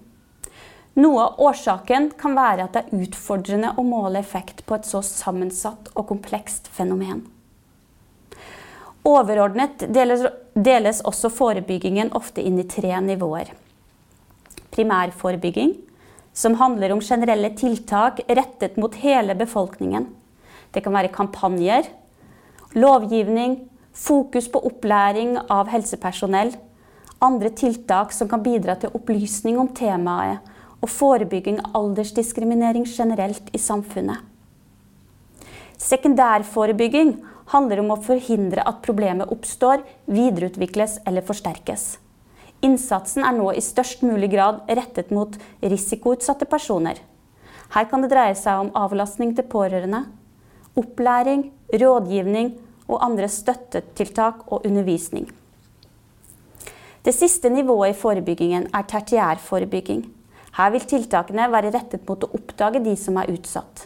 Noe 0.98 1.28
av 1.28 1.46
årsaken 1.46 2.10
kan 2.18 2.34
være 2.40 2.66
at 2.66 2.74
det 2.74 2.86
er 2.88 3.06
utfordrende 3.06 3.76
å 3.78 3.86
måle 3.86 4.18
effekt 4.24 4.66
på 4.66 4.80
et 4.80 4.90
så 4.90 5.04
sammensatt 5.06 5.94
og 5.94 6.08
komplekst 6.10 6.72
fenomen. 6.74 7.22
Overordnet 9.06 9.86
deles, 9.94 10.24
deles 10.58 11.02
også 11.06 11.30
forebyggingen 11.30 12.10
ofte 12.18 12.42
inn 12.42 12.58
i 12.58 12.66
tre 12.70 12.96
nivåer. 13.06 13.52
Primærforebygging, 14.74 15.76
som 16.34 16.58
handler 16.60 16.92
om 16.96 17.04
generelle 17.06 17.52
tiltak 17.56 18.24
rettet 18.28 18.80
mot 18.82 18.96
hele 19.00 19.38
befolkningen. 19.38 20.10
Det 20.74 20.84
kan 20.84 20.96
være 20.98 21.14
kampanjer, 21.14 21.86
lovgivning, 22.76 23.60
fokus 23.96 24.50
på 24.52 24.60
opplæring 24.68 25.38
av 25.48 25.70
helsepersonell, 25.72 26.52
andre 27.24 27.54
tiltak 27.56 28.12
som 28.12 28.28
kan 28.28 28.44
bidra 28.44 28.76
til 28.80 28.92
opplysning 28.98 29.62
om 29.62 29.70
temaet, 29.72 30.42
og 30.84 30.92
forebygging 30.92 31.62
av 31.64 31.78
aldersdiskriminering 31.80 32.84
generelt 32.90 33.48
i 33.56 33.62
samfunnet. 33.62 34.20
Sekundærforebygging 35.82 37.18
handler 37.52 37.82
om 37.84 37.94
å 37.94 38.02
forhindre 38.02 38.64
at 38.66 38.82
problemet 38.86 39.32
oppstår, 39.32 39.84
videreutvikles 40.08 41.00
eller 41.06 41.26
forsterkes. 41.26 41.98
Innsatsen 42.66 43.26
er 43.28 43.36
nå 43.36 43.52
i 43.54 43.64
størst 43.64 44.02
mulig 44.06 44.32
grad 44.34 44.64
rettet 44.70 45.12
mot 45.14 45.36
risikoutsatte 45.62 46.48
personer. 46.50 47.02
Her 47.76 47.90
kan 47.92 48.02
det 48.02 48.12
dreie 48.14 48.36
seg 48.40 48.62
om 48.64 48.72
avlastning 48.78 49.34
til 49.36 49.48
pårørende, 49.52 50.06
opplæring, 50.80 51.50
rådgivning 51.74 52.54
og 52.88 53.02
andre 53.04 53.28
støttetiltak 53.32 54.46
og 54.48 54.66
undervisning. 54.66 55.28
Det 57.06 57.14
siste 57.14 57.52
nivået 57.54 57.94
i 57.94 58.00
forebyggingen 58.00 58.70
er 58.74 58.88
tertiærforebygging. 58.90 60.06
Her 60.56 60.72
vil 60.74 60.88
tiltakene 60.90 61.52
være 61.52 61.74
rettet 61.76 62.08
mot 62.08 62.24
å 62.24 62.32
oppdage 62.34 62.82
de 62.82 62.96
som 62.98 63.20
er 63.22 63.30
utsatt. 63.34 63.86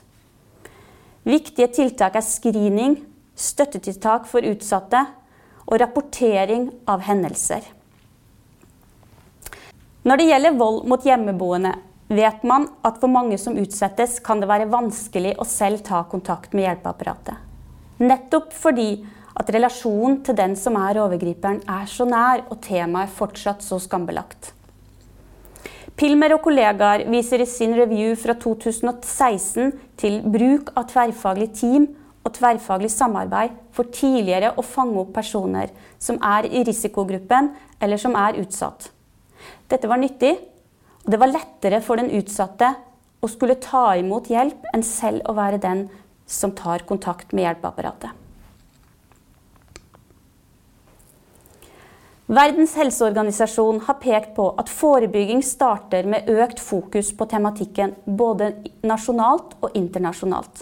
Viktige 1.30 1.68
tiltak 1.70 2.16
er 2.18 2.26
screening, 2.26 2.96
støttetiltak 3.38 4.26
for 4.30 4.46
utsatte 4.50 5.04
og 5.68 5.78
rapportering 5.78 6.70
av 6.90 7.04
hendelser. 7.06 7.62
Når 10.10 10.18
det 10.18 10.28
gjelder 10.30 10.58
vold 10.58 10.88
mot 10.90 11.06
hjemmeboende, 11.06 11.76
vet 12.10 12.42
man 12.48 12.66
at 12.88 12.98
for 12.98 13.12
mange 13.14 13.38
som 13.38 13.58
utsettes, 13.62 14.18
kan 14.26 14.42
det 14.42 14.50
være 14.50 14.72
vanskelig 14.72 15.36
å 15.38 15.46
selv 15.46 15.84
ta 15.86 16.02
kontakt 16.10 16.56
med 16.58 16.66
hjelpeapparatet. 16.66 17.38
Nettopp 18.02 18.56
fordi 18.56 18.90
at 19.38 19.52
relasjonen 19.54 20.22
til 20.26 20.38
den 20.40 20.56
som 20.58 20.80
er 20.80 20.98
overgriperen, 21.04 21.62
er 21.70 21.86
så 21.92 22.08
nær, 22.10 22.48
og 22.50 22.58
temaet 22.66 23.14
fortsatt 23.14 23.62
så 23.64 23.78
skambelagt. 23.84 24.56
Pilmer 26.00 26.32
og 26.32 26.46
kollegaer 26.46 27.02
viser 27.12 27.42
i 27.44 27.46
sin 27.50 27.74
review 27.76 28.14
fra 28.16 28.32
2016 28.40 29.74
til 30.00 30.22
bruk 30.24 30.70
av 30.80 30.86
tverrfaglig 30.88 31.50
team 31.60 31.90
og 32.24 32.32
tverrfaglig 32.38 32.88
samarbeid 32.94 33.58
for 33.76 33.92
tidligere 33.92 34.54
å 34.56 34.64
fange 34.64 34.96
opp 35.02 35.12
personer 35.18 35.74
som 36.00 36.22
er 36.24 36.48
i 36.56 36.62
risikogruppen 36.70 37.52
eller 37.84 38.00
som 38.00 38.16
er 38.16 38.40
utsatt. 38.40 38.94
Dette 39.68 39.92
var 39.92 40.00
nyttig, 40.00 40.38
og 41.04 41.12
det 41.12 41.20
var 41.20 41.34
lettere 41.34 41.84
for 41.84 42.00
den 42.00 42.14
utsatte 42.16 42.72
å 43.20 43.28
skulle 43.28 43.60
ta 43.60 43.90
imot 44.00 44.32
hjelp 44.32 44.72
enn 44.72 44.88
selv 44.88 45.28
å 45.28 45.36
være 45.36 45.60
den 45.60 45.90
som 46.24 46.56
tar 46.56 46.88
kontakt 46.88 47.36
med 47.36 47.44
hjelpeapparatet. 47.44 48.29
Verdens 52.30 52.76
helseorganisasjon 52.78 53.80
har 53.88 53.96
pekt 53.98 54.36
på 54.38 54.44
at 54.62 54.70
forebygging 54.70 55.40
starter 55.42 56.06
med 56.06 56.28
økt 56.30 56.60
fokus 56.62 57.10
på 57.18 57.26
tematikken 57.32 57.96
både 58.06 58.52
nasjonalt 58.86 59.56
og 59.66 59.74
internasjonalt. 59.74 60.62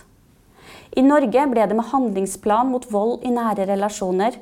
I 0.95 1.03
Norge 1.03 1.43
ble 1.51 1.65
det 1.67 1.75
med 1.75 1.89
handlingsplan 1.91 2.71
mot 2.71 2.87
vold 2.87 3.27
i 3.27 3.33
nære 3.35 3.67
relasjoner, 3.67 4.39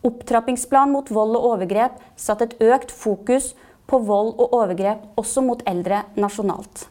opptrappingsplan 0.00 0.96
mot 0.96 1.12
vold 1.12 1.36
og 1.36 1.50
overgrep 1.50 2.00
satt 2.16 2.46
et 2.46 2.56
økt 2.64 2.96
fokus 2.96 3.52
på 3.84 4.00
vold 4.08 4.32
og 4.40 4.56
overgrep 4.62 5.20
også 5.20 5.44
mot 5.44 5.60
eldre 5.68 6.06
nasjonalt. 6.16 6.86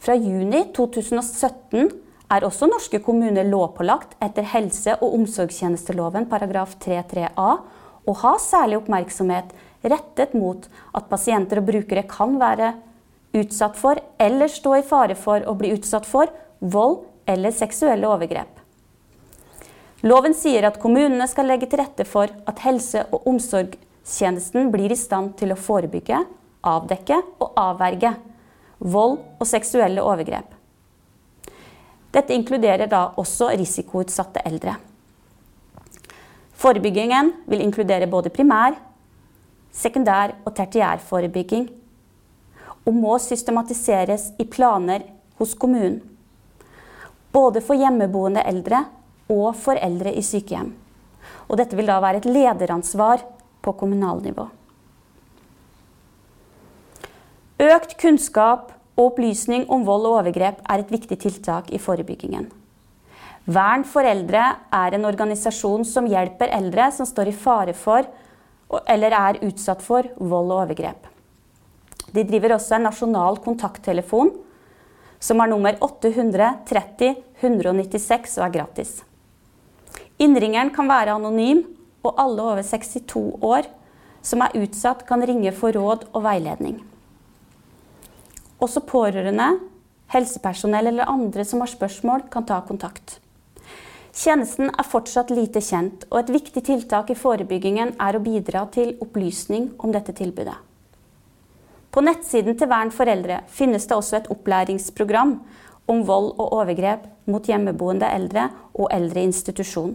Fra 0.00 0.16
juni 0.16 0.64
2017 0.72 1.92
er 2.32 2.48
også 2.48 2.72
norske 2.72 3.04
kommuner 3.04 3.44
lovpålagt 3.44 4.16
etter 4.24 4.48
helse- 4.56 4.96
og 4.96 5.12
omsorgstjenesteloven 5.20 6.24
paragraf 6.32 6.78
3-3a 6.80 7.50
og 8.06 8.20
ha 8.22 8.36
særlig 8.42 8.80
oppmerksomhet 8.80 9.52
rettet 9.86 10.34
mot 10.34 10.66
at 10.96 11.08
pasienter 11.10 11.60
og 11.60 11.68
brukere 11.68 12.06
kan 12.08 12.38
være 12.40 12.72
utsatt 13.36 13.76
for 13.78 14.00
eller 14.22 14.50
stå 14.50 14.78
i 14.78 14.84
fare 14.86 15.16
for 15.18 15.44
å 15.44 15.54
bli 15.58 15.74
utsatt 15.76 16.06
for 16.08 16.30
vold 16.60 17.02
eller 17.28 17.54
seksuelle 17.54 18.08
overgrep. 18.08 18.62
Loven 20.06 20.36
sier 20.36 20.66
at 20.68 20.78
kommunene 20.80 21.26
skal 21.28 21.48
legge 21.50 21.68
til 21.70 21.80
rette 21.80 22.06
for 22.06 22.30
at 22.30 22.62
helse- 22.62 23.06
og 23.10 23.26
omsorgstjenesten 23.26 24.70
blir 24.70 24.92
i 24.92 24.98
stand 24.98 25.34
til 25.40 25.52
å 25.52 25.58
forebygge, 25.58 26.20
avdekke 26.62 27.18
og 27.42 27.56
avverge 27.58 28.12
vold 28.78 29.18
og 29.40 29.48
seksuelle 29.48 30.04
overgrep. 30.04 30.52
Dette 32.12 32.36
inkluderer 32.36 32.88
da 32.88 33.08
også 33.20 33.50
risikoutsatte 33.56 34.44
eldre. 34.46 34.76
Forebyggingen 36.56 37.32
vil 37.50 37.60
inkludere 37.60 38.08
både 38.08 38.32
primær, 38.32 38.78
sekundær 39.76 40.32
og 40.46 40.54
tertiær 40.56 41.02
forebygging, 41.04 41.68
og 42.86 42.94
må 42.96 43.16
systematiseres 43.20 44.30
i 44.40 44.46
planer 44.48 45.04
hos 45.36 45.52
kommunen. 45.58 46.00
Både 47.34 47.60
for 47.60 47.76
hjemmeboende 47.76 48.44
eldre 48.48 48.86
og 49.28 49.50
for 49.60 49.76
eldre 49.76 50.14
i 50.16 50.22
sykehjem. 50.24 50.70
Og 51.50 51.58
dette 51.60 51.76
vil 51.76 51.90
da 51.90 51.98
være 52.00 52.22
et 52.22 52.30
lederansvar 52.30 53.24
på 53.62 53.74
kommunalnivå. 53.76 54.46
Økt 57.66 57.96
kunnskap 58.00 58.72
og 58.96 59.10
opplysning 59.10 59.66
om 59.72 59.84
vold 59.84 60.06
og 60.08 60.20
overgrep 60.22 60.62
er 60.64 60.82
et 60.82 60.92
viktig 60.92 61.18
tiltak 61.20 61.68
i 61.72 61.80
forebyggingen. 61.82 62.48
Vern 63.46 63.84
foreldre 63.86 64.42
er 64.74 64.94
en 64.96 65.06
organisasjon 65.06 65.84
som 65.86 66.08
hjelper 66.10 66.50
eldre 66.54 66.88
som 66.94 67.06
står 67.06 67.30
i 67.30 67.36
fare 67.36 67.74
for 67.78 68.08
eller 68.90 69.14
er 69.14 69.38
utsatt 69.46 69.84
for 69.84 70.08
vold 70.18 70.50
og 70.50 70.62
overgrep. 70.64 71.06
De 72.10 72.24
driver 72.26 72.56
også 72.56 72.74
en 72.76 72.88
nasjonal 72.88 73.38
kontakttelefon 73.44 74.32
som 75.22 75.38
har 75.40 75.50
nummer 75.50 75.78
830 75.82 77.14
196 77.40 78.38
og 78.40 78.46
er 78.48 78.54
gratis. 78.56 78.98
Innringeren 80.18 80.72
kan 80.74 80.88
være 80.88 81.14
anonym, 81.14 81.62
og 82.06 82.14
alle 82.22 82.42
over 82.42 82.62
62 82.64 83.42
år 83.44 83.66
som 84.26 84.42
er 84.42 84.54
utsatt, 84.58 85.04
kan 85.06 85.22
ringe 85.26 85.52
for 85.54 85.74
råd 85.74 86.06
og 86.12 86.22
veiledning. 86.24 86.78
Også 88.62 88.82
pårørende, 88.86 89.48
helsepersonell 90.14 90.90
eller 90.92 91.10
andre 91.10 91.44
som 91.44 91.62
har 91.62 91.70
spørsmål, 91.70 92.26
kan 92.30 92.46
ta 92.46 92.60
kontakt. 92.66 93.18
Tjenesten 94.16 94.70
er 94.72 94.86
fortsatt 94.88 95.28
lite 95.28 95.60
kjent, 95.60 96.06
og 96.08 96.22
et 96.22 96.30
viktig 96.38 96.62
tiltak 96.64 97.10
i 97.12 97.18
forebyggingen 97.18 97.98
er 98.00 98.16
å 98.16 98.22
bidra 98.24 98.62
til 98.72 98.94
opplysning 99.04 99.74
om 99.76 99.92
dette 99.92 100.14
tilbudet. 100.16 100.56
På 101.92 102.00
nettsiden 102.04 102.56
til 102.56 102.70
Vern 102.72 102.92
foreldre 102.92 103.42
finnes 103.52 103.84
det 103.84 103.96
også 103.96 104.16
et 104.18 104.30
opplæringsprogram 104.32 105.36
om 105.92 106.02
vold 106.08 106.32
og 106.32 106.56
overgrep 106.62 107.04
mot 107.28 107.44
hjemmeboende 107.44 108.08
eldre 108.08 108.48
og 108.72 108.88
eldre 108.96 109.28
institusjon. 109.28 109.94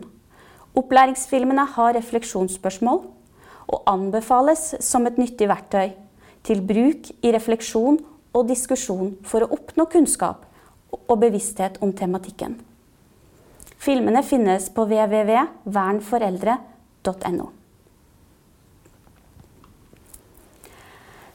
Opplæringsfilmene 0.77 1.65
har 1.73 1.97
refleksjonsspørsmål 1.97 3.03
og 3.73 3.84
anbefales 3.89 4.75
som 4.86 5.10
et 5.10 5.17
nyttig 5.17 5.49
verktøy 5.49 5.95
til 6.45 6.62
bruk 6.62 7.10
i 7.25 7.34
refleksjon 7.34 8.03
og 8.38 8.49
diskusjon 8.53 9.15
for 9.25 9.41
å 9.41 9.53
oppnå 9.57 9.89
kunnskap 9.89 10.45
og 11.01 11.15
bevissthet 11.25 11.81
om 11.81 11.93
tematikken. 11.93 12.62
Filmene 13.81 14.21
finnes 14.21 14.69
på 14.69 14.83
www.vernforeldre.no. 14.85 17.47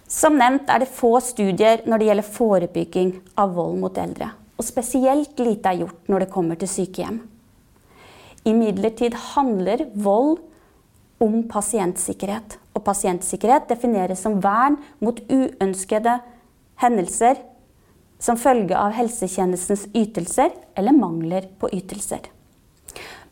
Som 0.07 0.39
nevnt 0.39 0.71
er 0.71 0.79
det 0.85 0.95
få 0.95 1.19
studier 1.19 1.83
når 1.91 1.99
det 1.99 2.07
gjelder 2.07 2.35
forebygging 2.37 3.11
av 3.43 3.51
vold 3.57 3.81
mot 3.83 3.99
eldre. 3.99 4.31
Og 4.55 4.63
spesielt 4.65 5.35
lite 5.43 5.69
er 5.73 5.81
gjort 5.81 6.07
når 6.07 6.19
det 6.23 6.35
kommer 6.37 6.55
til 6.61 6.69
sykehjem. 6.71 7.19
Imidlertid 8.47 9.15
handler 9.35 9.91
vold 9.99 10.39
om 11.19 11.43
pasientsikkerhet. 11.51 12.63
Og 12.79 12.87
pasientsikkerhet 12.87 13.67
defineres 13.73 14.23
som 14.23 14.39
vern 14.45 14.77
mot 15.03 15.19
uønskede 15.27 16.23
hendelser 16.79 17.43
som 18.23 18.39
følge 18.39 18.79
av 18.79 18.95
helsetjenestens 18.95 19.91
ytelser 19.99 20.55
eller 20.79 20.95
mangler 20.95 21.51
på 21.59 21.67
ytelser. 21.75 22.36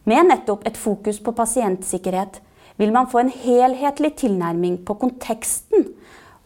Med 0.05 0.29
nettopp 0.29 0.67
et 0.69 0.77
fokus 0.77 1.21
på 1.25 1.33
pasientsikkerhet 1.33 2.41
vil 2.77 2.93
man 2.93 3.09
få 3.09 3.23
en 3.23 3.33
helhetlig 3.33 4.15
tilnærming 4.21 4.83
på 4.85 4.97
konteksten 5.01 5.87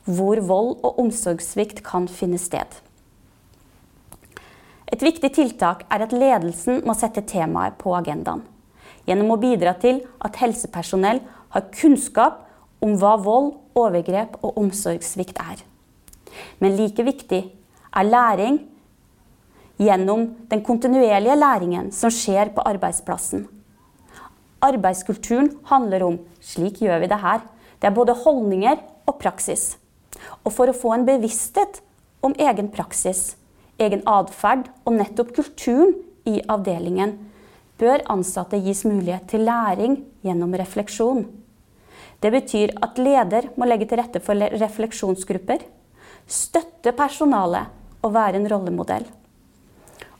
hvor 0.08 0.40
vold 0.40 0.76
og 0.86 1.00
omsorgssvikt 1.02 1.82
kan 1.84 2.06
finne 2.08 2.38
sted. 2.40 2.68
Et 4.88 5.02
viktig 5.04 5.32
tiltak 5.36 5.84
er 5.92 6.06
at 6.06 6.14
ledelsen 6.14 6.80
må 6.86 6.94
sette 6.96 7.24
temaet 7.28 7.76
på 7.80 7.92
agendaen. 7.98 8.40
Gjennom 9.08 9.34
å 9.34 9.40
bidra 9.40 9.74
til 9.80 10.00
at 10.24 10.38
helsepersonell 10.40 11.20
har 11.52 11.68
kunnskap 11.74 12.44
om 12.84 12.94
hva 13.00 13.16
vold, 13.20 13.52
overgrep 13.78 14.38
og 14.42 14.56
omsorgssvikt 14.60 15.38
er. 15.42 15.60
Men 16.62 16.76
like 16.78 17.04
viktig 17.04 17.42
er 17.48 18.08
læring 18.08 18.62
gjennom 19.78 20.26
den 20.50 20.62
kontinuerlige 20.66 21.36
læringen 21.38 21.92
som 21.94 22.10
skjer 22.12 22.50
på 22.54 22.64
arbeidsplassen. 22.66 23.46
Arbeidskulturen 24.62 25.52
handler 25.70 26.02
om 26.02 26.18
'slik 26.40 26.80
gjør 26.82 27.00
vi 27.00 27.06
det 27.06 27.22
her'. 27.22 27.46
Det 27.80 27.86
er 27.86 27.94
både 27.94 28.14
holdninger 28.24 28.78
og 29.06 29.18
praksis. 29.18 29.76
Og 30.44 30.52
for 30.52 30.66
å 30.66 30.74
få 30.74 30.94
en 30.94 31.06
bevissthet 31.06 31.80
om 32.22 32.34
egen 32.38 32.68
praksis, 32.68 33.36
egen 33.78 34.02
atferd 34.06 34.68
og 34.84 34.92
nettopp 34.92 35.32
kulturen 35.34 35.94
i 36.26 36.42
avdelingen, 36.48 37.18
bør 37.78 38.02
ansatte 38.10 38.58
gis 38.58 38.84
mulighet 38.84 39.28
til 39.28 39.46
læring 39.46 40.04
gjennom 40.26 40.54
refleksjon. 40.58 41.26
Det 42.18 42.32
betyr 42.34 42.74
at 42.82 42.98
leder 42.98 43.50
må 43.56 43.68
legge 43.68 43.86
til 43.86 44.00
rette 44.00 44.20
for 44.20 44.34
refleksjonsgrupper, 44.34 45.62
støtte 46.26 46.92
personalet 46.92 47.70
og 48.02 48.14
være 48.14 48.40
en 48.40 48.50
rollemodell. 48.50 49.06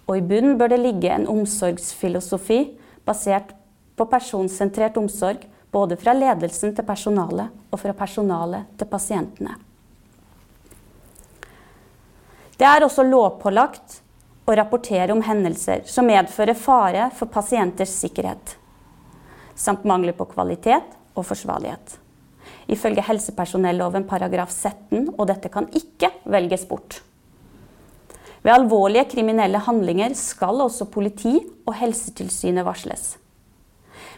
Og 0.09 0.17
i 0.17 0.25
bunnen 0.25 0.57
bør 0.59 0.73
det 0.73 0.81
ligge 0.81 1.13
en 1.13 1.29
omsorgsfilosofi 1.29 2.63
basert 3.07 3.53
på 3.99 4.07
personsentrert 4.09 4.97
omsorg, 4.97 5.45
både 5.71 5.99
fra 6.01 6.15
ledelsen 6.17 6.73
til 6.73 6.87
personalet 6.89 7.53
og 7.69 7.81
fra 7.83 7.93
personalet 7.93 8.71
til 8.81 8.89
pasientene. 8.89 9.59
Det 12.59 12.67
er 12.67 12.87
også 12.87 13.05
lovpålagt 13.05 13.99
å 14.49 14.55
rapportere 14.57 15.13
om 15.13 15.21
hendelser 15.23 15.85
som 15.87 16.09
medfører 16.09 16.57
fare 16.57 17.11
for 17.15 17.31
pasienters 17.31 17.93
sikkerhet, 18.01 18.57
samt 19.55 19.85
mangler 19.87 20.17
på 20.17 20.27
kvalitet 20.33 20.97
og 21.13 21.27
forsvarlighet. 21.29 21.99
Ifølge 22.73 23.05
helsepersonelloven 23.05 24.09
paragraf 24.09 24.51
17, 24.55 25.15
og 25.19 25.29
dette 25.29 25.53
kan 25.53 25.69
ikke 25.77 26.11
velges 26.33 26.65
bort. 26.69 27.03
Ved 28.43 28.55
alvorlige 28.55 29.09
kriminelle 29.15 29.61
handlinger 29.63 30.15
skal 30.19 30.63
også 30.63 30.87
politi 30.93 31.37
og 31.67 31.75
Helsetilsynet 31.79 32.67
varsles. 32.67 33.17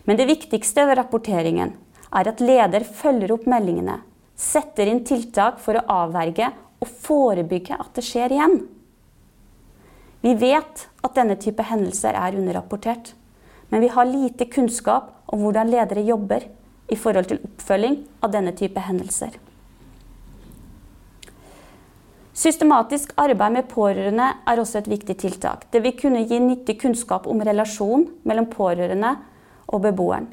Men 0.04 0.18
det 0.20 0.28
viktigste 0.28 0.84
ved 0.88 0.98
rapporteringen 1.00 1.74
er 2.10 2.28
at 2.28 2.42
leder 2.42 2.84
følger 2.84 3.32
opp 3.34 3.46
meldingene, 3.48 4.00
setter 4.36 4.88
inn 4.90 5.04
tiltak 5.06 5.60
for 5.62 5.78
å 5.78 5.86
avverge 6.04 6.50
og 6.80 6.92
forebygge 7.04 7.76
at 7.76 7.92
det 7.96 8.04
skjer 8.06 8.34
igjen. 8.36 8.60
Vi 10.20 10.34
vet 10.36 10.86
at 11.04 11.16
denne 11.16 11.36
type 11.40 11.64
hendelser 11.64 12.16
er 12.16 12.36
underrapportert, 12.36 13.14
men 13.70 13.84
vi 13.84 13.92
har 13.92 14.08
lite 14.08 14.48
kunnskap 14.52 15.12
om 15.30 15.44
hvordan 15.44 15.70
ledere 15.72 16.04
jobber 16.04 16.44
i 16.90 16.98
forhold 16.98 17.30
til 17.30 17.40
oppfølging 17.46 18.00
av 18.24 18.32
denne 18.34 18.52
type 18.56 18.82
hendelser. 18.84 19.36
Systematisk 22.40 23.10
arbeid 23.20 23.52
med 23.52 23.66
pårørende 23.68 24.26
er 24.48 24.60
også 24.62 24.78
et 24.80 24.86
viktig 24.88 25.16
tiltak. 25.20 25.66
Det 25.68 25.82
vil 25.84 25.92
kunne 25.98 26.22
gi 26.24 26.38
nyttig 26.40 26.78
kunnskap 26.80 27.26
om 27.28 27.42
relasjon 27.44 28.06
mellom 28.24 28.46
pårørende 28.48 29.10
og 29.68 29.82
beboeren. 29.84 30.30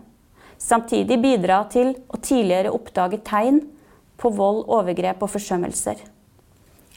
Samtidig 0.58 1.18
bidra 1.20 1.58
til 1.74 1.92
å 2.08 2.20
tidligere 2.24 2.72
oppdage 2.72 3.20
tegn 3.28 3.60
på 4.18 4.32
vold, 4.38 4.64
overgrep 4.72 5.26
og 5.26 5.34
forsømmelser. 5.34 6.00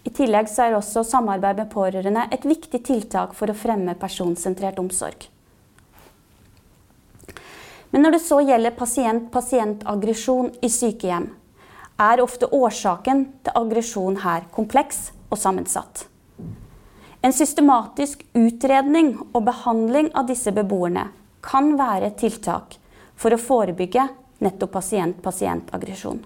I 0.06 0.14
tillegg 0.14 0.46
er 0.62 0.78
også 0.78 1.02
samarbeid 1.04 1.58
med 1.58 1.72
pårørende 1.74 2.28
et 2.30 2.46
viktig 2.46 2.80
tiltak 2.86 3.34
for 3.34 3.50
å 3.50 3.58
fremme 3.58 3.98
personsentrert 3.98 4.78
omsorg. 4.78 5.26
Men 7.90 8.06
når 8.06 8.14
det 8.14 8.22
så 8.28 8.38
gjelder 8.46 8.78
pasient-pasient-aggresjon 8.78 10.54
i 10.62 10.70
sykehjem, 10.70 11.32
er 12.00 12.22
ofte 12.24 12.48
årsaken 12.48 13.26
til 13.44 13.56
aggresjon 13.60 14.20
her 14.24 14.46
kompleks 14.54 15.10
og 15.28 15.38
sammensatt. 15.38 16.06
En 17.20 17.34
systematisk 17.36 18.22
utredning 18.32 19.12
og 19.34 19.44
behandling 19.44 20.08
av 20.16 20.30
disse 20.30 20.52
beboerne 20.56 21.10
kan 21.44 21.74
være 21.76 22.08
et 22.08 22.18
tiltak 22.22 22.78
for 23.20 23.36
å 23.36 23.40
forebygge 23.40 24.06
nettopp 24.40 24.72
pasient-pasient-aggresjon. 24.78 26.22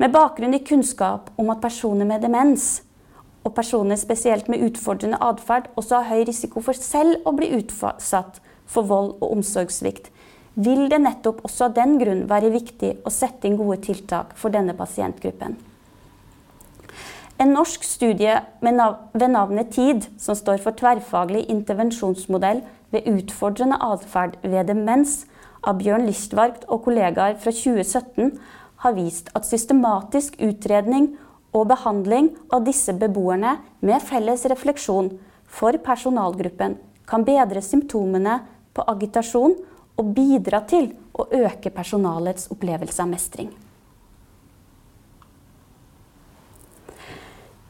Med 0.00 0.12
bakgrunn 0.12 0.56
i 0.56 0.64
kunnskap 0.64 1.28
om 1.40 1.52
at 1.52 1.60
personer 1.60 2.08
med 2.08 2.24
demens 2.24 2.80
og 3.44 3.54
personer 3.56 4.00
spesielt 4.00 4.48
med 4.52 4.64
utfordrende 4.64 5.20
atferd 5.24 5.68
også 5.76 6.00
har 6.00 6.16
høy 6.16 6.26
risiko 6.28 6.64
for 6.64 6.76
selv 6.76 7.28
å 7.28 7.32
bli 7.36 7.52
utsatt 7.60 8.40
for 8.66 8.88
vold 8.88 9.14
og 9.20 9.36
omsorgssvikt, 9.36 10.10
vil 10.56 10.88
det 10.88 10.98
nettopp 11.04 11.42
også 11.44 11.68
av 11.68 11.76
den 11.76 11.96
grunn 12.00 12.24
være 12.30 12.50
viktig 12.54 12.96
å 13.04 13.12
sette 13.12 13.48
inn 13.48 13.58
gode 13.60 13.78
tiltak 13.84 14.32
for 14.40 14.52
denne 14.54 14.74
pasientgruppen. 14.76 15.56
En 17.36 17.52
norsk 17.52 17.84
studie 17.84 18.38
ved 18.64 19.28
navnet 19.28 19.74
TID, 19.74 20.06
som 20.16 20.36
står 20.38 20.62
for 20.64 20.76
tverrfaglig 20.78 21.44
intervensjonsmodell 21.52 22.62
ved 22.94 23.08
utfordrende 23.12 23.76
atferd 23.84 24.38
ved 24.42 24.70
demens, 24.70 25.26
av 25.66 25.80
Bjørn 25.80 26.06
Listvarkt 26.06 26.64
og 26.70 26.84
kollegaer 26.84 27.36
fra 27.42 27.52
2017, 27.52 28.36
har 28.84 28.94
vist 28.96 29.32
at 29.34 29.48
systematisk 29.48 30.36
utredning 30.40 31.16
og 31.56 31.68
behandling 31.72 32.30
av 32.54 32.64
disse 32.64 32.94
beboerne 32.96 33.56
med 33.84 34.04
felles 34.04 34.44
refleksjon 34.48 35.10
for 35.58 35.76
personalgruppen 35.82 36.76
kan 37.08 37.24
bedre 37.26 37.62
symptomene 37.64 38.40
på 38.76 38.84
agitasjon 38.92 39.56
og 39.96 40.10
bidra 40.16 40.62
til 40.68 40.90
å 41.16 41.28
øke 41.32 41.72
personalets 41.74 42.50
opplevelse 42.52 43.02
av 43.02 43.10
mestring. 43.10 43.52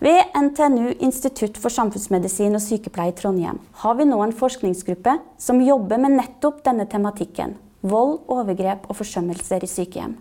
Ved 0.03 0.35
NTNU 0.37 0.93
Institutt 1.01 1.57
for 1.57 1.73
samfunnsmedisin 1.73 2.55
og 2.55 2.61
sykepleie 2.61 3.15
i 3.15 3.17
Trondheim 3.17 3.62
har 3.81 3.97
vi 3.97 4.05
nå 4.05 4.19
en 4.23 4.35
forskningsgruppe 4.37 5.17
som 5.41 5.62
jobber 5.65 6.03
med 6.03 6.19
nettopp 6.19 6.61
denne 6.67 6.85
tematikken 6.91 7.57
vold, 7.87 8.21
overgrep 8.33 8.87
og 8.91 8.99
forsømmelser 8.99 9.65
i 9.65 9.71
sykehjem. 9.71 10.17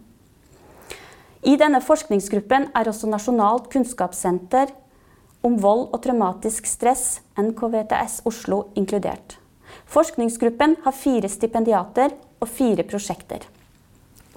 I 1.46 1.56
denne 1.62 1.82
forskningsgruppen 1.84 2.70
er 2.74 2.90
også 2.90 3.10
Nasjonalt 3.10 3.70
kunnskapssenter 3.74 4.72
om 5.46 5.60
vold 5.62 5.92
og 5.92 6.02
traumatisk 6.02 6.66
stress, 6.70 7.20
NKVTS 7.38 8.24
Oslo, 8.26 8.66
inkludert. 8.80 9.38
Forskningsgruppen 9.86 10.76
har 10.84 10.96
fire 10.96 11.30
stipendiater 11.30 12.16
og 12.42 12.50
fire 12.50 12.86
prosjekter. 12.88 13.44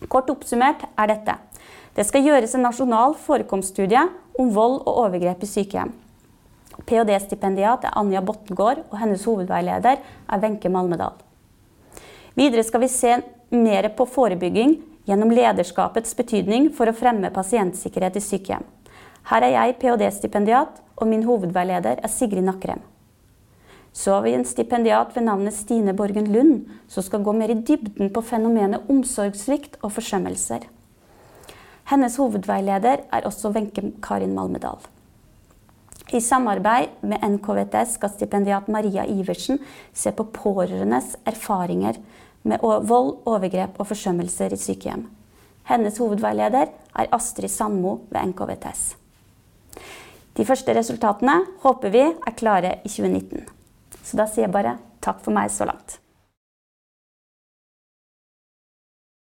Kort 0.07 0.31
oppsummert 0.31 0.85
er 0.95 1.11
dette. 1.11 1.35
Det 1.97 2.05
skal 2.07 2.27
gjøres 2.27 2.55
en 2.55 2.63
nasjonal 2.69 3.17
forekomststudie 3.19 4.05
om 4.39 4.53
vold 4.55 4.83
og 4.85 5.01
overgrep 5.07 5.43
i 5.43 5.51
sykehjem. 5.51 5.95
Ph.d.-stipendiat 6.87 7.89
er 7.89 7.97
Anja 7.99 8.21
Bottengård, 8.23 8.85
og 8.93 9.01
hennes 9.01 9.25
hovedveileder 9.27 9.99
er 9.99 10.43
Wenche 10.45 10.71
Malmedal. 10.71 11.17
Videre 12.39 12.63
skal 12.63 12.85
vi 12.85 12.91
se 12.93 13.17
mer 13.51 13.89
på 13.99 14.07
forebygging 14.07 14.77
gjennom 15.09 15.33
lederskapets 15.35 16.15
betydning 16.15 16.69
for 16.77 16.87
å 16.87 16.95
fremme 16.95 17.33
pasientsikkerhet 17.35 18.21
i 18.21 18.23
sykehjem. 18.23 18.69
Her 19.33 19.45
er 19.49 19.57
jeg 19.57 19.79
ph.d.-stipendiat, 19.81 20.79
og 20.99 21.11
min 21.11 21.27
hovedveileder 21.27 22.01
er 22.03 22.11
Sigrid 22.13 22.47
Nakkrem. 22.47 22.81
Så 23.99 24.15
har 24.15 24.23
vi 24.23 24.37
en 24.37 24.47
stipendiat 24.47 25.17
ved 25.17 25.25
navnet 25.27 25.57
Stine 25.57 25.95
Borgen 25.97 26.29
Lund, 26.31 26.69
som 26.87 27.03
skal 27.03 27.25
gå 27.27 27.33
mer 27.35 27.51
i 27.51 27.57
dybden 27.67 28.13
på 28.15 28.23
fenomenet 28.23 28.87
omsorgssvikt 28.93 29.81
og 29.83 29.97
forsømmelser. 29.97 30.69
Hennes 31.91 32.19
hovedveileder 32.21 33.03
er 33.11 33.27
også 33.27 33.51
Wenche 33.57 33.91
Karin 34.05 34.37
Malmedal. 34.37 34.79
I 36.15 36.21
samarbeid 36.21 37.03
med 37.03 37.27
NKVTS 37.27 37.99
skal 37.99 38.15
stipendiat 38.15 38.69
Maria 38.69 39.03
Iversen 39.05 39.59
se 39.93 40.13
på 40.13 40.29
pårørendes 40.33 41.17
erfaringer 41.27 41.99
med 42.49 42.63
vold, 42.63 43.17
overgrep 43.27 43.77
og 43.83 43.91
forsømmelser 43.91 44.55
i 44.55 44.63
sykehjem. 44.63 45.09
Hennes 45.69 45.99
hovedveileder 45.99 46.71
er 46.71 47.13
Astrid 47.13 47.51
Sandmo 47.51 47.99
ved 48.09 48.31
NKVTS. 48.31 48.89
De 50.39 50.47
første 50.47 50.75
resultatene 50.77 51.41
håper 51.67 51.93
vi 51.93 52.07
er 52.09 52.37
klare 52.39 52.77
i 52.85 52.89
2019. 52.89 53.58
Så 54.05 54.19
da 54.21 54.27
sier 54.29 54.47
jeg 54.47 54.55
bare 54.55 54.79
takk 55.05 55.23
for 55.25 55.35
meg 55.37 55.51
så 55.53 55.67
langt. 55.69 55.99